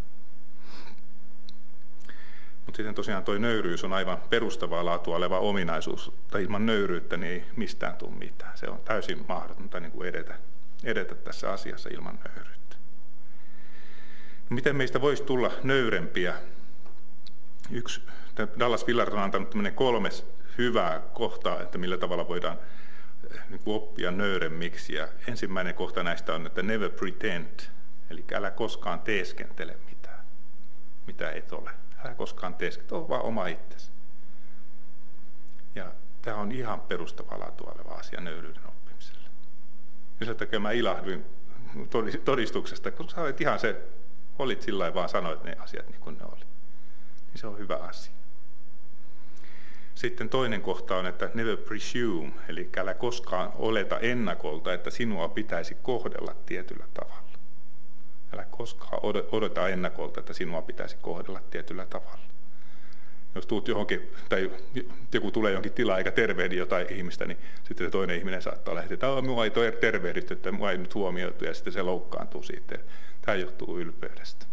Mutta 2.67 2.77
sitten 2.77 2.95
tosiaan 2.95 3.25
tuo 3.25 3.39
nöyryys 3.39 3.85
on 3.85 3.93
aivan 3.93 4.23
perustavaa 4.31 4.85
laatua 4.85 5.17
oleva 5.17 5.39
ominaisuus, 5.39 6.13
tai 6.31 6.43
ilman 6.43 6.67
nöyryyttä 6.67 7.17
niin 7.17 7.33
ei 7.33 7.45
mistään 7.57 7.97
tule 7.97 8.11
mitään. 8.11 8.59
Se 8.59 8.67
on 8.67 8.81
täysin 8.85 9.25
mahdotonta 9.29 9.81
niin 9.81 9.93
kuin 9.93 10.09
edetä, 10.09 10.35
edetä 10.85 11.15
tässä 11.15 11.53
asiassa 11.53 11.89
ilman 11.93 12.19
nöyryyttä. 12.25 12.58
Miten 14.49 14.77
meistä 14.77 15.01
voisi 15.01 15.23
tulla 15.23 15.53
nöyrempiä? 15.63 16.35
Yksi, 17.71 18.03
Dallas 18.59 18.87
Willard 18.87 19.13
on 19.13 19.19
antanut 19.19 19.55
kolmes 19.75 20.27
hyvää 20.59 21.01
kohtaa, 21.13 21.61
että 21.61 21.79
millä 21.79 21.99
tavalla 21.99 22.29
voidaan 22.29 22.59
eh, 23.35 23.41
niin 23.49 23.61
oppia 23.67 24.11
nöyremmiksi. 24.11 24.95
Ja 24.95 25.09
ensimmäinen 25.29 25.75
kohta 25.75 26.03
näistä 26.03 26.35
on, 26.35 26.47
että 26.47 26.63
never 26.63 26.91
pretend, 26.91 27.61
eli 28.11 28.25
älä 28.33 28.51
koskaan 28.51 29.01
teeskentele 29.01 29.77
mitään, 29.91 30.25
mitä 31.07 31.31
et 31.31 31.53
ole. 31.53 31.71
Älä 32.05 32.15
koskaan 32.15 32.55
teeskentele, 32.55 33.01
ole 33.01 33.09
vaan 33.09 33.23
oma 33.23 33.47
itsesi. 33.47 33.91
Ja 35.75 35.93
tämä 36.23 36.37
on 36.37 36.53
ihan 36.53 36.81
perustavaa 36.81 37.41
laatua 37.41 37.75
oleva 37.79 37.95
asia 37.95 38.21
nöyryyden 38.21 38.67
oppimiselle. 38.69 39.29
Ja 40.21 40.27
sen 40.27 40.37
takia 40.37 40.61
mä 40.61 40.73
ilahduin 40.73 41.25
todistuksesta, 42.25 42.91
kun 42.91 43.09
sä 43.09 43.21
olet 43.21 43.41
ihan 43.41 43.59
se, 43.59 43.83
olit 44.39 44.63
sillä 44.63 44.95
vaan 44.95 45.09
sanoit 45.09 45.45
ne 45.45 45.57
asiat 45.59 45.89
niin 45.89 46.01
kuin 46.01 46.19
ne 46.19 46.25
oli. 46.25 46.45
Niin 47.29 47.39
se 47.39 47.47
on 47.47 47.59
hyvä 47.59 47.77
asia. 47.77 48.13
Sitten 49.95 50.29
toinen 50.29 50.63
kohta 50.63 50.97
on, 50.97 51.07
että 51.07 51.31
never 51.35 51.57
presume, 51.57 52.33
eli 52.49 52.71
älä 52.77 52.95
koskaan 52.95 53.53
oleta 53.55 53.99
ennakolta, 53.99 54.73
että 54.73 54.91
sinua 54.91 55.29
pitäisi 55.29 55.77
kohdella 55.83 56.35
tietyllä 56.47 56.85
tavalla. 56.95 57.29
Älä 58.33 58.45
koskaan 58.51 59.01
odota 59.33 59.69
ennakolta, 59.69 60.21
että 60.21 60.33
sinua 60.33 60.63
pitäisi 60.63 60.97
kohdella 61.03 61.41
tietyllä 61.51 61.87
tavalla. 61.87 62.29
Jos 63.35 63.47
tuut 63.47 63.69
johonkin, 63.69 64.13
tai 64.29 64.51
joku 65.13 65.31
tulee 65.31 65.53
johonkin 65.53 65.73
tilaan 65.73 65.99
eikä 65.99 66.11
tervehdi 66.11 66.57
jotain 66.57 66.93
ihmistä, 66.93 67.25
niin 67.27 67.39
sitten 67.65 67.87
se 67.87 67.91
toinen 67.91 68.19
ihminen 68.19 68.43
saattaa 68.43 68.75
lähteä, 68.75 68.95
että 68.95 69.23
minua 69.23 69.45
ei 69.45 69.53
tervehditty, 69.81 70.35
että 70.35 70.53
minua 70.53 70.71
ei 70.71 70.79
nyt 70.79 70.95
huomioitu, 70.95 71.45
ja 71.45 71.55
sitten 71.55 71.73
se 71.73 71.83
loukkaantuu 71.83 72.43
siitä. 72.43 72.79
Tämä 73.29 73.37
johtuu 73.37 73.79
ylpeydestä. 73.79 74.47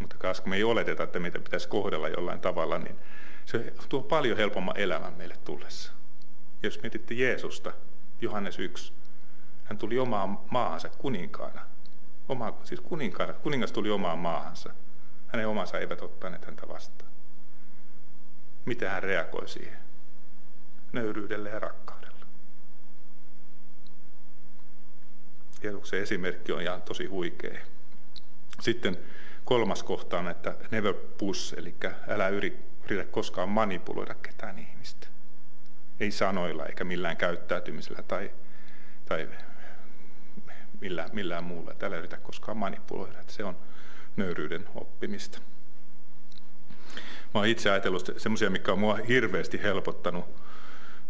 Mutta 0.00 0.16
koska 0.18 0.48
me 0.48 0.56
ei 0.56 0.64
oleteta, 0.64 1.02
että 1.02 1.20
meitä 1.20 1.38
pitäisi 1.38 1.68
kohdella 1.68 2.08
jollain 2.08 2.40
tavalla, 2.40 2.78
niin 2.78 2.98
se 3.44 3.72
tuo 3.88 4.02
paljon 4.02 4.36
helpomman 4.36 4.76
elämän 4.76 5.12
meille 5.12 5.36
tullessa. 5.44 5.92
Jos 6.62 6.82
mietitte 6.82 7.14
Jeesusta, 7.14 7.72
Johannes 8.20 8.58
1, 8.58 8.92
hän 9.64 9.78
tuli 9.78 9.98
omaan 9.98 10.38
maahansa 10.50 10.88
kuninkaana. 10.88 11.60
Oma, 12.28 12.58
siis 12.64 12.80
kuninkaana, 12.80 13.32
kuningas 13.32 13.72
tuli 13.72 13.90
omaan 13.90 14.18
maahansa. 14.18 14.70
Hänen 15.26 15.48
omansa 15.48 15.78
eivät 15.78 16.02
ottaneet 16.02 16.44
häntä 16.44 16.68
vastaan. 16.68 17.10
Miten 18.64 18.90
hän 18.90 19.02
reagoi 19.02 19.48
siihen? 19.48 19.78
Nöyryydellä 20.92 21.48
ja 21.48 21.58
rakkaudella. 21.58 21.91
Jeesuksen 25.62 26.02
esimerkki 26.02 26.52
on 26.52 26.62
ihan 26.62 26.82
tosi 26.82 27.06
huikea. 27.06 27.58
Sitten 28.60 28.98
kolmas 29.44 29.82
kohta 29.82 30.18
on, 30.18 30.28
että 30.28 30.54
never 30.70 30.94
push, 31.18 31.54
eli 31.58 31.74
älä 32.08 32.28
yritä 32.28 33.04
koskaan 33.10 33.48
manipuloida 33.48 34.14
ketään 34.14 34.58
ihmistä. 34.58 35.06
Ei 36.00 36.10
sanoilla 36.10 36.66
eikä 36.66 36.84
millään 36.84 37.16
käyttäytymisellä 37.16 38.02
tai, 38.02 38.30
tai 39.04 39.28
millään, 40.80 41.10
millään 41.12 41.44
muulla. 41.44 41.74
Älä 41.82 41.96
yritä 41.96 42.16
koskaan 42.16 42.56
manipuloida. 42.56 43.20
Että 43.20 43.32
se 43.32 43.44
on 43.44 43.56
nöyryyden 44.16 44.68
oppimista. 44.74 45.38
Mä 47.34 47.40
oon 47.40 47.46
itse 47.46 47.70
ajatellut 47.70 48.10
semmoisia, 48.16 48.50
mikä 48.50 48.72
on 48.72 48.78
mua 48.78 48.98
hirveästi 49.08 49.62
helpottanut 49.62 50.42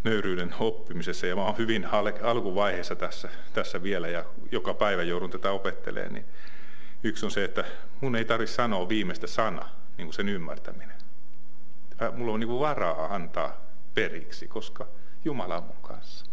nöyryyden 0.04 0.54
oppimisessa 0.58 1.26
ja 1.26 1.36
mä 1.36 1.44
oon 1.44 1.58
hyvin 1.58 1.88
alkuvaiheessa 2.22 2.96
tässä, 2.96 3.28
tässä 3.52 3.82
vielä 3.82 4.08
ja 4.08 4.24
joka 4.52 4.74
päivä 4.74 5.02
joudun 5.02 5.30
tätä 5.30 5.50
opettelemaan, 5.50 6.12
niin 6.12 6.24
yksi 7.02 7.26
on 7.26 7.30
se, 7.30 7.44
että 7.44 7.64
mun 8.00 8.16
ei 8.16 8.24
tarvitse 8.24 8.54
sanoa 8.54 8.88
viimeistä 8.88 9.26
sana, 9.26 9.68
niin 9.96 10.06
kuin 10.06 10.14
sen 10.14 10.28
ymmärtäminen 10.28 11.02
mulla 12.10 12.32
on 12.32 12.40
niin 12.40 12.58
varaa 12.58 13.14
antaa 13.14 13.56
periksi, 13.94 14.48
koska 14.48 14.86
Jumala 15.24 15.56
on 15.56 15.64
mun 15.64 15.82
kanssa. 15.82 16.26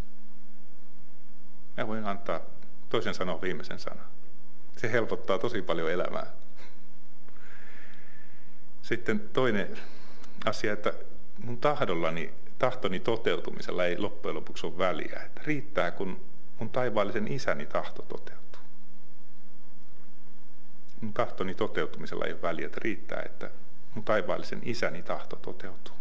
Mä 1.77 1.87
voin 1.87 2.05
antaa 2.05 2.41
toisen 2.89 3.13
sanoa 3.13 3.41
viimeisen 3.41 3.79
sanan. 3.79 4.05
Se 4.77 4.91
helpottaa 4.91 5.37
tosi 5.37 5.61
paljon 5.61 5.91
elämää. 5.91 6.25
Sitten 8.81 9.19
toinen 9.19 9.77
asia, 10.45 10.73
että 10.73 10.93
mun 11.43 11.57
tahdollani, 11.57 12.33
tahtoni 12.59 12.99
toteutumisella 12.99 13.85
ei 13.85 13.97
loppujen 13.97 14.35
lopuksi 14.35 14.67
ole 14.67 14.77
väliä. 14.77 15.19
Että 15.25 15.41
riittää, 15.45 15.91
kun 15.91 16.21
mun 16.59 16.69
taivaallisen 16.69 17.31
isäni 17.31 17.65
tahto 17.65 18.01
toteutuu. 18.01 18.61
Mun 21.01 21.13
tahtoni 21.13 21.55
toteutumisella 21.55 22.25
ei 22.25 22.33
ole 22.33 22.41
väliä, 22.41 22.65
että 22.65 22.79
riittää, 22.83 23.21
että 23.25 23.49
mun 23.95 24.03
taivaallisen 24.03 24.61
isäni 24.63 25.03
tahto 25.03 25.35
toteutuu. 25.35 25.95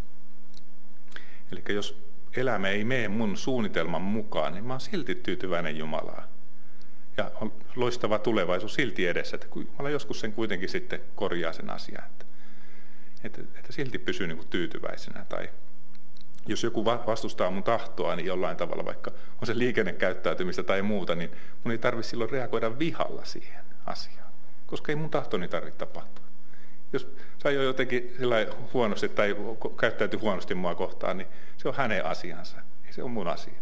Eli 1.53 1.63
jos 1.69 2.03
elämä 2.37 2.69
ei 2.69 2.85
mene 2.85 3.09
mun 3.09 3.37
suunnitelman 3.37 4.03
mukaan, 4.03 4.53
niin 4.53 4.65
mä 4.65 4.73
oon 4.73 4.81
silti 4.81 5.15
tyytyväinen 5.15 5.77
Jumalaa. 5.77 6.29
Ja 7.17 7.31
on 7.35 7.53
loistava 7.77 8.19
tulevaisuus 8.19 8.75
silti 8.75 9.07
edessä, 9.07 9.37
että 9.37 9.47
Jumala 9.55 9.91
joskus 9.91 10.21
sen 10.21 10.33
kuitenkin 10.33 10.69
sitten 10.69 11.01
korjaa 11.15 11.53
sen 11.53 11.71
asian, 11.71 12.05
että, 12.05 12.25
että, 13.25 13.41
että 13.59 13.73
silti 13.73 13.99
pysyy 13.99 14.27
niin 14.27 14.39
kuin 14.39 14.49
tyytyväisenä. 14.49 15.27
Tai 15.29 15.51
jos 16.49 16.63
joku 16.63 16.85
vastustaa 16.85 17.51
mun 17.51 17.63
tahtoa, 17.63 18.17
niin 18.17 18.27
jollain 18.27 18.57
tavalla, 18.57 18.85
vaikka 18.85 19.11
on 19.41 19.47
se 19.47 19.59
liikennekäyttäytymistä 19.59 20.63
tai 20.63 20.83
muuta, 20.83 21.15
niin 21.15 21.31
mun 21.65 21.73
ei 21.73 21.79
tarvitse 21.79 22.11
silloin 22.11 22.31
reagoida 22.31 22.79
vihalla 22.79 23.25
siihen 23.25 23.65
asiaan, 23.87 24.33
koska 24.67 24.93
ei 24.93 24.97
mun 24.97 25.11
tahtoni 25.11 25.49
tarvitse 25.49 25.79
tapahtua. 25.79 26.25
Jos 26.93 27.09
sai 27.39 27.55
jo 27.55 27.63
jotenkin 27.63 28.17
huonosti 28.73 29.09
tai 29.09 29.37
käyttäytyi 29.81 30.21
huonosti 30.21 30.55
mua 30.55 30.75
kohtaan, 30.75 31.19
niin 31.19 31.29
se 31.57 31.69
on 31.69 31.75
hänen 31.75 32.07
asiansa. 32.07 32.57
Ei 32.87 32.93
se 32.93 33.03
on 33.03 33.11
mun 33.11 33.29
asia. 33.29 33.55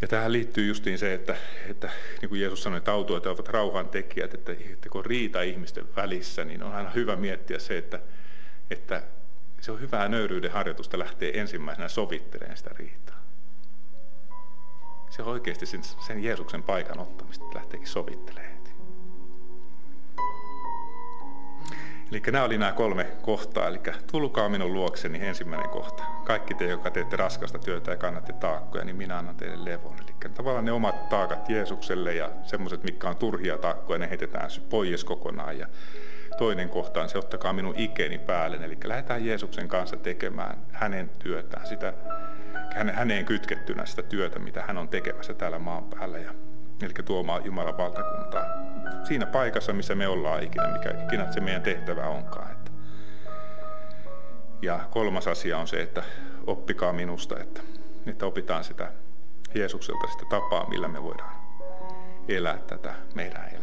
Ja 0.00 0.08
tähän 0.08 0.32
liittyy 0.32 0.66
justiin 0.66 0.98
se, 0.98 1.14
että, 1.14 1.36
että 1.70 1.90
niin 2.20 2.28
kuin 2.28 2.40
Jeesus 2.40 2.62
sanoi, 2.62 2.76
että 2.76 2.92
autuat 2.92 3.26
ovat 3.26 3.48
rauhan 3.48 3.88
tekijät, 3.88 4.34
että, 4.34 4.52
että 4.72 4.88
kun 4.88 5.06
riita 5.06 5.42
ihmisten 5.42 5.84
välissä, 5.96 6.44
niin 6.44 6.62
on 6.62 6.72
aina 6.72 6.90
hyvä 6.90 7.16
miettiä 7.16 7.58
se, 7.58 7.78
että, 7.78 8.00
että 8.70 9.02
se 9.60 9.72
on 9.72 9.80
hyvää 9.80 10.08
nöyryyden 10.08 10.52
harjoitusta 10.52 10.98
lähteä 10.98 11.30
ensimmäisenä 11.34 11.88
sovittelemaan 11.88 12.56
sitä 12.56 12.70
riitaa. 12.78 13.22
Se 15.10 15.22
on 15.22 15.28
oikeasti 15.28 15.66
sen, 15.66 15.84
sen 15.84 16.24
Jeesuksen 16.24 16.62
paikan 16.62 16.98
ottamista, 16.98 17.44
että 17.44 17.58
lähteekin 17.58 17.88
sovittelemaan. 17.88 18.58
Eli 22.10 22.22
nämä 22.32 22.44
oli 22.44 22.58
nämä 22.58 22.72
kolme 22.72 23.04
kohtaa, 23.22 23.66
eli 23.66 23.80
tulkaa 24.12 24.48
minun 24.48 24.72
luokseni 24.72 25.26
ensimmäinen 25.26 25.70
kohta. 25.70 26.02
Kaikki 26.24 26.54
te, 26.54 26.64
jotka 26.64 26.90
teette 26.90 27.16
raskasta 27.16 27.58
työtä 27.58 27.90
ja 27.90 27.96
kannatte 27.96 28.32
taakkoja, 28.32 28.84
niin 28.84 28.96
minä 28.96 29.18
annan 29.18 29.36
teille 29.36 29.70
levon. 29.70 29.96
Eli 29.98 30.30
tavallaan 30.34 30.64
ne 30.64 30.72
omat 30.72 31.08
taakat 31.08 31.48
Jeesukselle 31.48 32.14
ja 32.14 32.30
semmoiset, 32.42 32.82
mitkä 32.82 33.08
on 33.08 33.16
turhia 33.16 33.58
taakkoja, 33.58 33.98
ne 33.98 34.08
heitetään 34.08 34.50
pois 34.70 35.04
kokonaan. 35.04 35.58
Ja 35.58 35.66
toinen 36.38 36.68
kohta 36.68 37.02
on 37.02 37.08
se, 37.08 37.18
ottakaa 37.18 37.52
minun 37.52 37.74
ikeni 37.76 38.18
päälle. 38.18 38.56
Eli 38.56 38.78
lähdetään 38.84 39.26
Jeesuksen 39.26 39.68
kanssa 39.68 39.96
tekemään 39.96 40.58
hänen 40.72 41.10
työtään, 41.18 41.66
sitä, 41.66 41.92
häneen 42.92 43.24
kytkettynä 43.24 43.86
sitä 43.86 44.02
työtä, 44.02 44.38
mitä 44.38 44.62
hän 44.66 44.78
on 44.78 44.88
tekemässä 44.88 45.34
täällä 45.34 45.58
maan 45.58 45.84
päällä. 45.84 46.18
Ja, 46.18 46.34
eli 46.82 46.92
tuomaan 47.04 47.44
Jumalan 47.44 47.78
valtakuntaa 47.78 48.44
siinä 49.04 49.26
paikassa, 49.26 49.72
missä 49.72 49.94
me 49.94 50.08
ollaan 50.08 50.42
ikinä, 50.42 50.68
mikä 50.68 50.90
ikinä 51.04 51.32
se 51.32 51.40
meidän 51.40 51.62
tehtävä 51.62 52.06
onkaan. 52.06 52.52
Että. 52.52 52.70
Ja 54.62 54.80
kolmas 54.90 55.26
asia 55.26 55.58
on 55.58 55.68
se, 55.68 55.82
että 55.82 56.02
oppikaa 56.46 56.92
minusta, 56.92 57.40
että, 57.40 57.60
että 58.06 58.26
opitaan 58.26 58.64
sitä 58.64 58.92
Jeesukselta 59.54 60.06
sitä 60.06 60.24
tapaa, 60.30 60.68
millä 60.68 60.88
me 60.88 61.02
voidaan 61.02 61.36
elää 62.28 62.58
tätä 62.58 62.94
meidän 63.14 63.48
elämää. 63.48 63.57